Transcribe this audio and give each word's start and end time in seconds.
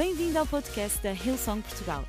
Bem-vindo 0.00 0.38
ao 0.38 0.46
podcast 0.46 0.98
da 1.02 1.12
Hillsong 1.12 1.60
Portugal. 1.60 2.06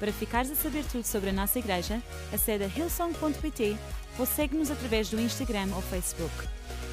Para 0.00 0.10
ficares 0.10 0.50
a 0.50 0.54
saber 0.54 0.82
tudo 0.90 1.04
sobre 1.04 1.28
a 1.28 1.32
nossa 1.34 1.58
igreja, 1.58 2.02
acede 2.32 2.64
a 2.64 2.66
hillsong.pt 2.66 3.76
ou 4.18 4.24
segue-nos 4.24 4.70
através 4.70 5.10
do 5.10 5.20
Instagram 5.20 5.68
ou 5.74 5.82
Facebook. 5.82 6.32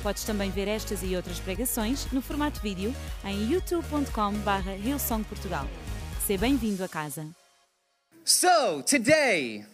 Podes 0.04 0.26
também 0.26 0.52
ver 0.52 0.68
estas 0.68 1.02
e 1.02 1.16
outras 1.16 1.40
pregações 1.40 2.12
no 2.12 2.22
formato 2.22 2.60
vídeo 2.60 2.94
em 3.24 3.54
youtube.com.br 3.54 4.70
hillsongportugal. 4.86 5.66
Seja 6.28 6.42
bem-vindo 6.42 6.84
a 6.84 6.90
casa. 6.90 7.26
So, 8.26 8.84
today, 8.84 9.66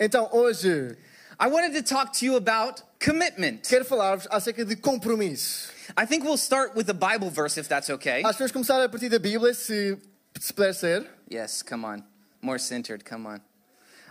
Então, 0.00 0.30
hoje, 0.32 0.96
I 1.38 1.48
wanted 1.48 1.74
to 1.74 1.82
talk 1.82 2.18
to 2.18 2.24
you 2.24 2.36
about 2.36 2.82
commitment. 2.98 3.68
quero 3.68 3.84
falar-vos 3.84 4.26
acerca 4.30 4.64
de 4.64 4.74
compromisso. 4.74 5.70
I 5.98 6.06
think 6.06 6.24
we'll 6.24 6.38
start 6.38 6.74
with 6.74 6.88
a 6.88 6.94
Bible 6.94 7.28
verse 7.28 7.60
if 7.60 7.68
that's 7.68 7.90
okay. 7.90 8.22
Acho 8.24 8.38
que 8.38 8.38
vamos 8.38 8.52
começar 8.52 8.82
a 8.82 8.88
partir 8.88 9.10
da 9.10 9.18
Bíblia, 9.18 9.52
se, 9.52 9.98
se 10.38 10.52
puder 10.52 10.74
ser. 10.74 11.06
Yes, 11.30 11.62
come 11.62 11.84
on. 11.86 12.02
More 12.42 12.58
centered, 12.58 13.04
come 13.04 13.26
on. 13.26 13.40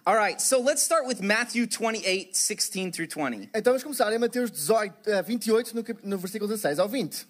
All 0.06 0.16
right, 0.16 0.42
so 0.42 0.60
let's 0.62 0.82
start 0.82 1.06
with 1.08 1.22
Matthew 1.22 1.66
28 1.68 2.36
16 2.36 2.92
through 2.92 3.08
20. 3.08 3.50
Então 3.54 3.72
vamos 3.72 3.84
começar 3.84 4.12
em 4.12 4.18
Mateus 4.20 4.52
18, 4.52 5.10
eh, 5.10 5.22
28, 5.22 5.76
no, 5.76 5.84
cap- 5.84 6.00
no 6.04 6.18
versículo 6.18 6.50
16 6.50 6.80
ao 6.80 6.90
20. 6.90 7.26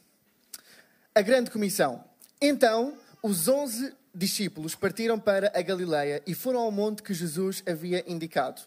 A 1.14 1.22
grande 1.22 1.52
comissão. 1.52 2.04
Então, 2.42 2.98
os 3.22 3.48
onze 3.48 3.94
discípulos 4.14 4.74
partiram 4.74 5.20
para 5.20 5.52
a 5.56 5.62
Galileia 5.62 6.22
e 6.26 6.34
foram 6.34 6.62
ao 6.62 6.72
monte 6.72 7.04
que 7.04 7.14
Jesus 7.14 7.62
havia 7.68 8.04
indicado. 8.12 8.62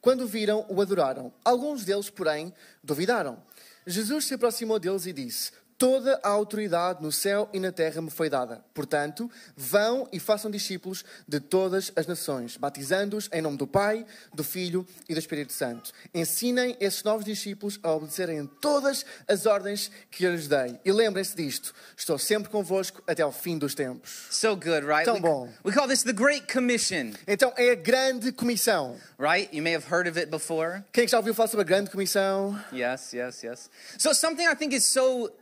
Quando 0.00 0.22
o 0.22 0.26
viram, 0.26 0.64
o 0.70 0.80
adoraram. 0.80 1.30
Alguns 1.44 1.84
deles, 1.84 2.08
porém, 2.08 2.54
duvidaram. 2.82 3.42
Jesus 3.86 4.24
se 4.24 4.32
aproximou 4.34 4.78
deles 4.78 5.04
e 5.04 5.12
disse: 5.12 5.52
Toda 5.80 6.20
a 6.22 6.28
autoridade 6.28 7.02
no 7.02 7.10
céu 7.10 7.48
e 7.54 7.58
na 7.58 7.72
terra 7.72 8.02
me 8.02 8.10
foi 8.10 8.28
dada. 8.28 8.62
Portanto, 8.74 9.30
vão 9.56 10.06
e 10.12 10.20
façam 10.20 10.50
discípulos 10.50 11.02
de 11.26 11.40
todas 11.40 11.90
as 11.96 12.06
nações, 12.06 12.58
batizando-os 12.58 13.30
em 13.32 13.40
nome 13.40 13.56
do 13.56 13.66
Pai, 13.66 14.04
do 14.34 14.44
Filho 14.44 14.86
e 15.08 15.14
do 15.14 15.18
Espírito 15.18 15.54
Santo. 15.54 15.90
Ensinem 16.12 16.76
esses 16.80 17.02
novos 17.02 17.24
discípulos 17.24 17.80
a 17.82 17.92
obedecerem 17.94 18.44
todas 18.60 19.06
as 19.26 19.46
ordens 19.46 19.90
que 20.10 20.22
eu 20.24 20.32
lhes 20.32 20.46
dei. 20.46 20.78
E 20.84 20.92
lembrem-se 20.92 21.34
disto: 21.34 21.74
estou 21.96 22.18
sempre 22.18 22.50
convosco 22.50 23.02
até 23.06 23.22
ao 23.22 23.32
fim 23.32 23.56
dos 23.56 23.74
tempos. 23.74 24.26
So 24.30 24.54
good, 24.54 24.84
right? 24.84 25.06
Tão 25.06 25.14
we, 25.14 25.20
bom. 25.22 25.48
we 25.64 25.72
call 25.72 25.88
this 25.88 26.02
the 26.02 26.12
Great 26.12 26.46
Commission, 26.52 27.14
Então, 27.26 27.54
é 27.56 27.70
a 27.70 27.74
grande 27.74 28.32
comissão. 28.32 28.98
right? 29.18 29.48
You 29.50 29.62
may 29.62 29.74
have 29.74 29.86
heard 29.90 30.06
of 30.06 30.18
it 30.18 30.30
before. 30.30 30.84
Quem 30.92 31.06
que 31.06 31.10
já 31.10 31.16
ouviu 31.16 31.32
falar 31.32 31.48
sobre 31.48 31.62
a 31.62 31.66
grande 31.66 31.88
comissão? 31.88 32.54
Yes, 32.70 33.14
yes, 33.14 33.42
yes. 33.42 33.70
So, 33.96 34.12
something 34.14 34.46
I 34.46 34.54
think 34.54 34.74
is 34.76 34.84
so 34.84 35.32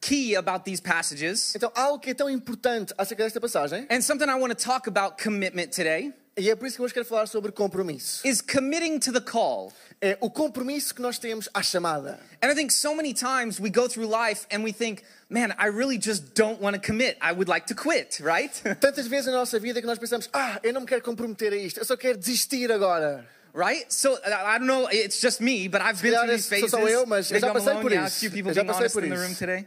key 0.00 0.34
about 0.36 0.64
these 0.64 0.80
passages, 0.80 1.54
Então, 1.54 1.70
algo 1.74 1.98
que 1.98 2.10
é 2.10 2.14
tão 2.14 2.28
importante 2.30 2.94
acerca 2.96 3.24
desta 3.24 3.40
passagem, 3.40 3.86
and 3.90 4.00
something 4.02 4.28
I 4.28 4.34
want 4.34 4.50
to 4.50 4.64
talk 4.64 4.88
about 4.88 5.22
commitment 5.22 5.68
today, 5.72 6.12
e 6.38 6.48
é 6.48 6.54
por 6.56 6.66
isso 6.66 6.76
que 6.76 6.82
hoje 6.82 6.94
quero 6.94 7.04
falar 7.06 7.26
sobre 7.26 7.52
compromisso. 7.52 8.26
is 8.26 8.40
committing 8.40 8.98
to 8.98 9.12
the 9.12 9.20
call. 9.20 9.72
É 10.00 10.16
o 10.22 10.30
compromisso 10.30 10.94
que 10.94 11.02
nós 11.02 11.18
temos 11.18 11.46
à 11.52 11.62
chamada. 11.62 12.18
And 12.42 12.50
I 12.50 12.54
think 12.54 12.72
so 12.72 12.94
many 12.94 13.12
times 13.12 13.60
we 13.60 13.68
go 13.68 13.86
through 13.86 14.08
life 14.08 14.46
and 14.50 14.62
we 14.64 14.72
think, 14.72 15.02
man, 15.28 15.54
I 15.58 15.66
really 15.66 15.98
just 15.98 16.32
don't 16.34 16.58
want 16.62 16.74
to 16.74 16.80
commit. 16.80 17.18
I 17.20 17.32
would 17.32 17.50
like 17.50 17.66
to 17.66 17.74
quit, 17.74 18.18
right? 18.20 18.50
Tantas 18.80 19.06
vezes 19.06 19.26
na 19.26 19.32
nossa 19.32 19.58
vida 19.58 19.78
que 19.82 19.86
nós 19.86 19.98
pensamos, 19.98 20.30
ah, 20.32 20.58
eu 20.62 20.72
não 20.72 20.80
me 20.80 20.86
quero 20.86 21.02
comprometer 21.02 21.52
a 21.52 21.56
isto, 21.56 21.80
eu 21.80 21.84
só 21.84 21.98
quero 21.98 22.16
desistir 22.16 22.72
agora. 22.72 23.28
Right? 23.54 23.90
So 23.92 24.18
I 24.24 24.58
don't 24.58 24.66
know, 24.66 24.88
it's 24.90 25.20
just 25.20 25.40
me, 25.40 25.68
but 25.68 25.80
I've 25.80 26.00
been 26.00 26.14
through 26.14 26.30
these 26.30 26.46
sou 26.46 26.56
phases. 26.56 26.70
só 26.70 26.88
eu, 26.88 27.06
mas 27.06 27.30
eu 27.30 27.40
já 27.40 27.52
passei 27.52 27.74
por 27.80 27.92
isso. 27.92 28.20
few 28.20 28.30
people 28.30 28.50
Eu 28.50 28.54
já 28.54 28.64
passei 28.64 28.88
por 28.88 29.04
in 29.04 29.10
the 29.10 29.16
isso. 29.16 29.66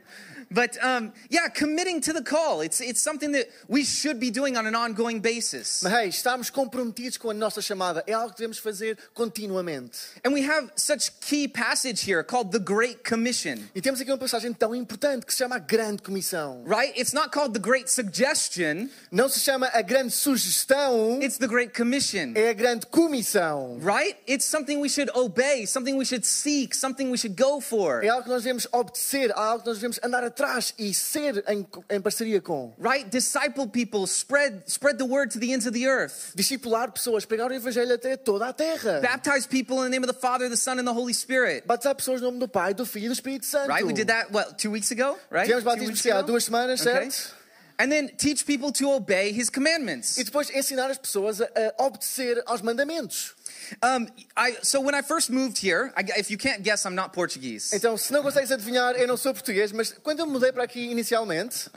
But 0.54 0.78
um, 0.84 1.12
yeah, 1.30 1.50
committing 1.50 2.00
to 2.02 2.14
the 2.14 2.22
call. 2.22 2.62
It's, 2.62 2.80
it's 2.80 3.02
something 3.02 3.32
that 3.32 3.48
we 3.68 3.84
should 3.84 4.20
be 4.20 4.30
doing 4.30 4.56
on 4.56 4.68
an 4.68 4.76
ongoing 4.76 5.20
basis. 5.20 5.82
Mas 5.84 5.92
hey, 5.94 6.10
estamos 6.10 6.50
comprometidos 6.52 7.18
com 7.18 7.32
a 7.32 7.34
nossa 7.34 7.62
chamada. 7.62 8.04
É 8.06 8.14
algo 8.14 8.30
que 8.34 8.38
devemos 8.38 8.60
fazer 8.60 8.98
continuamente. 9.14 9.98
And 10.24 10.32
we 10.32 10.42
have 10.48 10.72
such 10.76 11.12
key 11.22 11.48
passage 11.48 12.02
here 12.08 12.24
called 12.24 12.52
the 12.52 12.60
Great 12.60 13.04
Commission, 13.04 13.58
E 13.76 13.82
temos 13.82 14.00
aqui 14.00 14.12
uma 14.12 14.18
passagem 14.18 14.54
tão 14.54 14.76
importante 14.76 15.26
que 15.26 15.34
se 15.34 15.40
chama 15.40 15.56
a 15.56 15.60
Grande 15.60 16.04
Comissão. 16.04 16.62
right? 16.66 16.94
It's 16.96 17.14
not 17.14 17.32
called 17.32 17.54
the 17.54 17.60
Great 17.60 17.90
Suggestion, 17.90 18.90
Não 19.12 19.28
se 19.28 19.40
chama 19.40 19.70
a 19.74 19.82
Grande 19.82 20.12
Sugestão, 20.14 21.20
it's 21.22 21.38
the 21.40 21.48
Great 21.48 21.74
Commission. 21.76 22.34
é 22.36 22.50
a 22.50 22.54
Grande 22.54 22.86
Comissão. 22.86 23.80
Right? 23.82 24.18
It's 24.28 24.46
something 24.46 24.80
we 24.80 24.90
should 24.90 25.10
obey, 25.16 25.66
something 25.66 25.98
we 25.98 26.06
should 26.06 26.26
seek, 26.26 26.76
something 26.76 27.10
we 27.10 27.18
should 27.18 27.36
go 27.42 27.60
for. 27.60 28.04
É 28.04 28.10
algo 28.10 28.24
que 28.24 28.30
nós 28.30 28.44
devemos 28.44 28.68
obedecer, 28.72 29.32
algo 29.36 29.64
que 29.64 29.70
nós 29.70 29.78
devemos 29.78 30.00
andar 30.04 30.24
atrás 30.24 30.43
e 30.78 30.94
ser 30.94 31.44
em, 31.48 31.66
em 31.90 32.02
parceria 32.02 32.42
com. 32.42 32.74
Right? 32.78 33.10
Disciple 33.10 33.68
people, 33.68 34.06
spread 34.08 34.64
spread 34.68 34.98
the 34.98 35.06
word 35.06 35.32
to 35.34 35.40
the 35.40 35.54
ends 35.54 35.66
of 35.66 35.74
the 35.74 35.88
earth. 35.88 36.34
Discipular 36.36 36.92
pessoas, 36.92 37.26
pregar 37.26 37.50
o 37.52 37.54
Evangelho 37.54 37.94
até 37.94 38.18
toda 38.18 38.48
a 38.48 38.54
terra. 38.54 39.00
Baptize 39.02 39.48
people 39.48 39.78
in 39.78 39.84
the 39.84 39.90
name 39.90 40.04
of 40.04 40.08
the 40.08 40.20
Father, 40.20 40.50
the 40.50 40.58
Son, 40.58 40.80
and 40.80 40.86
the 40.88 40.94
Holy 40.94 41.14
Spirit. 41.14 41.66
Batizar 41.68 41.96
pessoas 41.96 42.22
no 42.22 42.30
nome 42.32 42.40
do 42.40 42.48
Pai, 42.48 42.74
do 42.74 42.86
Filho 42.86 43.06
e 43.06 43.10
do 43.10 43.14
Espírito 43.14 43.46
Santo. 43.46 43.68
Right? 43.70 43.86
We 43.86 43.94
did 43.94 44.08
that 44.08 44.32
what 44.32 44.58
two 44.58 44.72
weeks 44.72 44.92
ago, 44.92 45.18
right? 45.30 45.48
Tivemos 45.48 45.64
batismo 45.64 46.12
há 46.14 46.22
duas 46.22 46.44
semanas, 46.46 46.82
Okay. 46.82 47.10
certo? 47.10 47.43
And 47.80 47.92
then 47.92 48.10
teach 48.18 48.46
people 48.46 48.72
to 48.74 48.92
obey 48.94 49.32
His 49.32 49.50
commandments. 49.50 50.18
E 50.18 50.24
depois 50.24 50.50
ensinar 50.52 50.90
as 50.92 50.98
pessoas 50.98 51.42
a, 51.42 51.46
a 51.78 51.84
obedecer 51.84 52.42
aos 52.46 52.62
mandamentos. 52.62 53.34
Um, 53.82 54.08
I 54.38 54.58
so 54.62 54.80
when 54.82 54.94
I 54.94 55.02
first 55.02 55.30
moved 55.32 55.58
here, 55.58 55.92
I, 55.98 56.04
if 56.20 56.30
you 56.30 56.38
can't 56.38 56.62
guess, 56.64 56.86
I'm 56.86 56.96
not 56.96 57.14
Portuguese. 57.14 57.74
Então, 57.76 57.98
se 57.98 58.12
não 58.14 58.22
consegues 58.22 58.52
adivinhar, 58.52 58.96
eu 58.96 59.08
não 59.08 59.18
sou 59.18 59.34
português, 59.34 59.72
mas 59.72 59.92
quando 60.04 60.20
eu 60.20 60.28
mudei 60.28 60.52
para 60.52 60.64
aqui 60.64 60.92
inicialmente, 60.92 61.70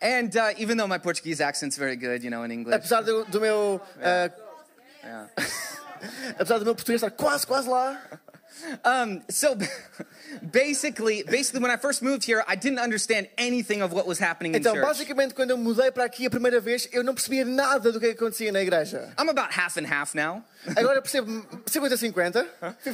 And 0.00 0.30
uh, 0.36 0.54
even 0.58 0.76
though 0.76 0.86
my 0.88 0.98
Portuguese 0.98 1.40
accent's 1.40 1.76
very 1.76 1.96
good, 1.96 2.22
you 2.24 2.30
know, 2.30 2.44
in 2.44 2.50
English. 2.52 2.74
apesar 2.76 3.02
do, 3.02 3.24
do 3.24 3.40
meu. 3.40 3.80
ah, 4.02 4.30
Yeah. 5.04 5.28
apesar 6.38 6.58
do 6.58 6.64
meu 6.64 6.74
português 6.76 7.02
estar 7.02 7.10
quase, 7.10 7.44
quase 7.46 7.68
lá. 7.68 8.00
Um, 8.84 9.22
so 9.28 9.56
basically, 10.52 11.22
basically, 11.24 11.60
when 11.60 11.70
I 11.70 11.76
first 11.76 12.02
moved 12.02 12.24
here, 12.24 12.44
I 12.46 12.56
didn't 12.56 12.78
understand 12.78 13.28
anything 13.38 13.82
of 13.82 13.92
what 13.92 14.06
was 14.06 14.18
happening 14.18 14.54
in 14.54 14.60
Então, 14.60 14.74
church. 14.74 14.86
basicamente, 14.86 15.34
quando 15.34 15.50
eu 15.50 15.58
mudei 15.58 15.90
para 15.90 16.04
aqui 16.04 16.26
a 16.26 16.30
primeira 16.30 16.60
vez, 16.60 16.88
eu 16.92 17.02
não 17.02 17.14
percebia 17.14 17.44
nada 17.44 17.92
do 17.92 18.00
que 18.00 18.06
acontecia 18.06 18.52
na 18.52 18.60
igreja. 18.62 19.12
I'm 19.18 19.28
about 19.28 19.52
half 19.52 19.76
and 19.76 19.86
half 19.86 20.14
now, 20.14 20.42
Agora 20.76 21.02
percebo 21.02 21.44
50-50, 21.66 22.46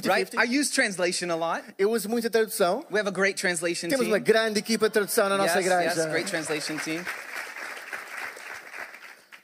right? 0.06 0.34
I 0.38 0.44
use 0.58 0.70
translation 0.70 1.30
a 1.30 1.36
lot. 1.36 1.62
Eu 1.78 1.90
uso 1.90 2.08
muita 2.08 2.30
tradução. 2.30 2.84
We 2.90 2.98
have 2.98 3.08
a 3.08 3.12
great 3.12 3.36
translation 3.38 3.88
Temos 3.90 4.06
team. 4.06 4.12
uma 4.12 4.18
grande 4.18 4.58
equipa 4.58 4.88
de 4.88 4.92
tradução 4.94 5.28
na 5.28 5.36
nossa 5.36 5.58
yes, 5.58 5.66
igreja. 5.66 6.00
yes, 6.00 6.06
great 6.10 6.30
translation 6.30 6.78
team. 6.78 7.04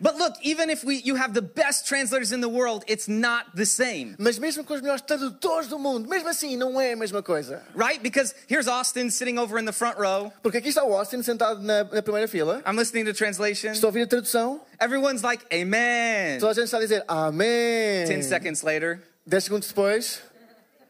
But 0.05 0.19
look, 0.19 0.35
even 0.43 0.69
if 0.69 0.85
we 0.85 0.97
you 1.03 1.15
have 1.17 1.33
the 1.33 1.41
best 1.41 1.87
translators 1.89 2.31
in 2.31 2.43
the 2.43 2.49
world, 2.49 2.85
it's 2.87 3.09
not 3.09 3.47
the 3.57 3.65
same, 3.65 4.15
Mas 4.19 4.39
mesmo 4.39 4.63
com 4.63 4.75
os 4.75 4.83
melhores 4.83 5.01
tradutores 5.01 5.67
do 5.67 5.79
mundo, 5.79 6.07
mesmo 6.07 6.29
assim, 6.29 6.59
não 6.59 6.79
é 6.79 6.93
a 6.93 6.97
mesma 6.97 7.23
coisa. 7.23 7.63
right? 7.75 8.03
Because 8.03 8.35
here's 8.47 8.69
Austin 8.69 9.09
sitting 9.09 9.39
over 9.39 9.59
in 9.59 9.65
the 9.65 9.73
front 9.73 9.97
row. 9.97 10.31
Porque 10.43 10.59
aqui 10.59 10.69
está 10.69 10.85
o 10.85 10.93
Austin 10.93 11.23
sentado 11.23 11.63
na, 11.63 11.85
na 11.85 12.03
primeira 12.03 12.29
fila. 12.29 12.63
I'm 12.67 12.77
listening 12.77 13.07
to 13.07 13.15
translation. 13.15 13.71
Estou 13.73 13.89
a 13.89 13.89
ouvir 13.89 14.03
a 14.03 14.07
tradução. 14.07 14.61
Everyone's 14.79 15.23
like, 15.23 15.43
Amen. 15.51 16.39
Toda 16.39 16.53
a 16.53 16.55
gente 16.55 16.65
está 16.65 16.77
a 16.77 16.81
dizer 16.81 17.03
Amém. 17.09 18.05
10 18.07 18.27
seconds 18.27 18.63
later, 18.63 19.01
10 19.27 19.45
segundos 19.45 19.69
depois, 19.69 20.21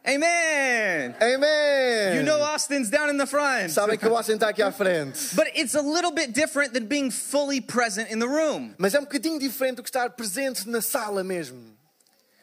Amen. 0.06 1.14
Amen. 1.22 2.16
You 2.16 2.22
know 2.22 2.40
Austin's 2.42 2.90
down 2.90 3.08
in 3.08 3.16
the 3.16 3.26
front. 3.26 3.70
Sabem 3.70 3.98
que 3.98 4.06
o 4.06 4.14
Austin 4.14 4.34
está 4.34 4.48
aqui 4.50 4.62
à 4.62 4.70
frente. 4.70 5.34
But 5.34 5.48
it's 5.54 5.74
a 5.74 5.80
little 5.80 6.10
bit 6.10 6.32
different 6.34 6.74
than 6.74 6.86
being 6.86 7.10
fully 7.10 7.60
present 7.60 8.10
in 8.10 8.18
the 8.18 8.28
room. 8.28 8.74
Mas 8.78 8.94
é 8.94 8.98
um 9.00 9.04
bocadinho 9.04 9.38
diferente 9.38 9.76
do 9.76 9.82
que 9.82 9.88
estar 9.88 10.10
presente 10.10 10.68
na 10.68 10.82
sala 10.82 11.24
mesmo. 11.24 11.72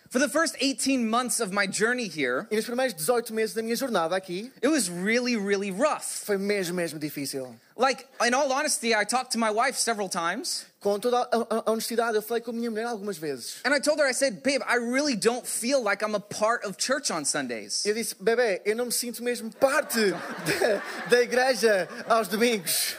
For 0.10 0.20
the 0.20 0.28
first 0.28 0.58
18 0.60 1.08
months 1.10 1.40
of 1.40 1.54
my 1.54 1.66
journey 1.68 2.08
here, 2.10 2.46
E 2.52 2.56
nos 2.56 2.66
primeiros 2.66 2.94
18 2.94 3.32
meses 3.32 3.54
da 3.56 3.62
minha 3.62 3.76
jornada 3.78 4.14
aqui, 4.16 4.52
it 4.62 4.68
was 4.68 4.90
really, 4.90 5.38
really 5.38 5.72
rough. 5.72 6.26
foi 6.26 6.38
mesmo, 6.38 6.76
mesmo 6.76 7.00
difícil. 7.00 7.56
Like, 7.78 8.06
in 8.26 8.34
all 8.34 8.52
honesty, 8.52 8.94
I 8.94 9.06
talked 9.06 9.32
to 9.34 9.38
my 9.38 9.52
wife 9.52 9.78
several 9.78 10.10
times, 10.10 10.66
Com 10.82 11.00
toda 11.00 11.30
a, 11.32 11.72
honestidade, 11.72 12.16
eu 12.16 12.24
falei 12.24 12.42
com 12.42 12.50
a 12.50 12.54
minha 12.56 12.72
mulher 12.72 12.86
algumas 12.88 13.16
vezes. 13.16 13.58
and 13.64 13.72
I 13.72 13.80
told 13.80 14.02
her, 14.02 14.10
I 14.10 14.14
said, 14.16 14.42
Babe, 14.42 14.64
I 14.68 14.78
really 14.78 15.16
don't 15.16 15.46
feel 15.46 15.80
like 15.84 16.04
I'm 16.04 16.16
a 16.16 16.20
part 16.20 16.66
of 16.66 16.76
church 16.80 17.12
on 17.14 17.24
Sundays. 17.24 17.86
Eu 17.86 17.94
disse, 17.94 18.16
bebê, 18.20 18.64
eu 18.66 18.76
não 18.76 18.86
me 18.88 18.92
sinto 18.92 19.22
mesmo 19.24 19.52
parte 19.60 20.10
da, 20.10 20.82
da 21.08 21.22
igreja 21.22 21.88
aos 22.10 22.28
domingos. 22.28 22.96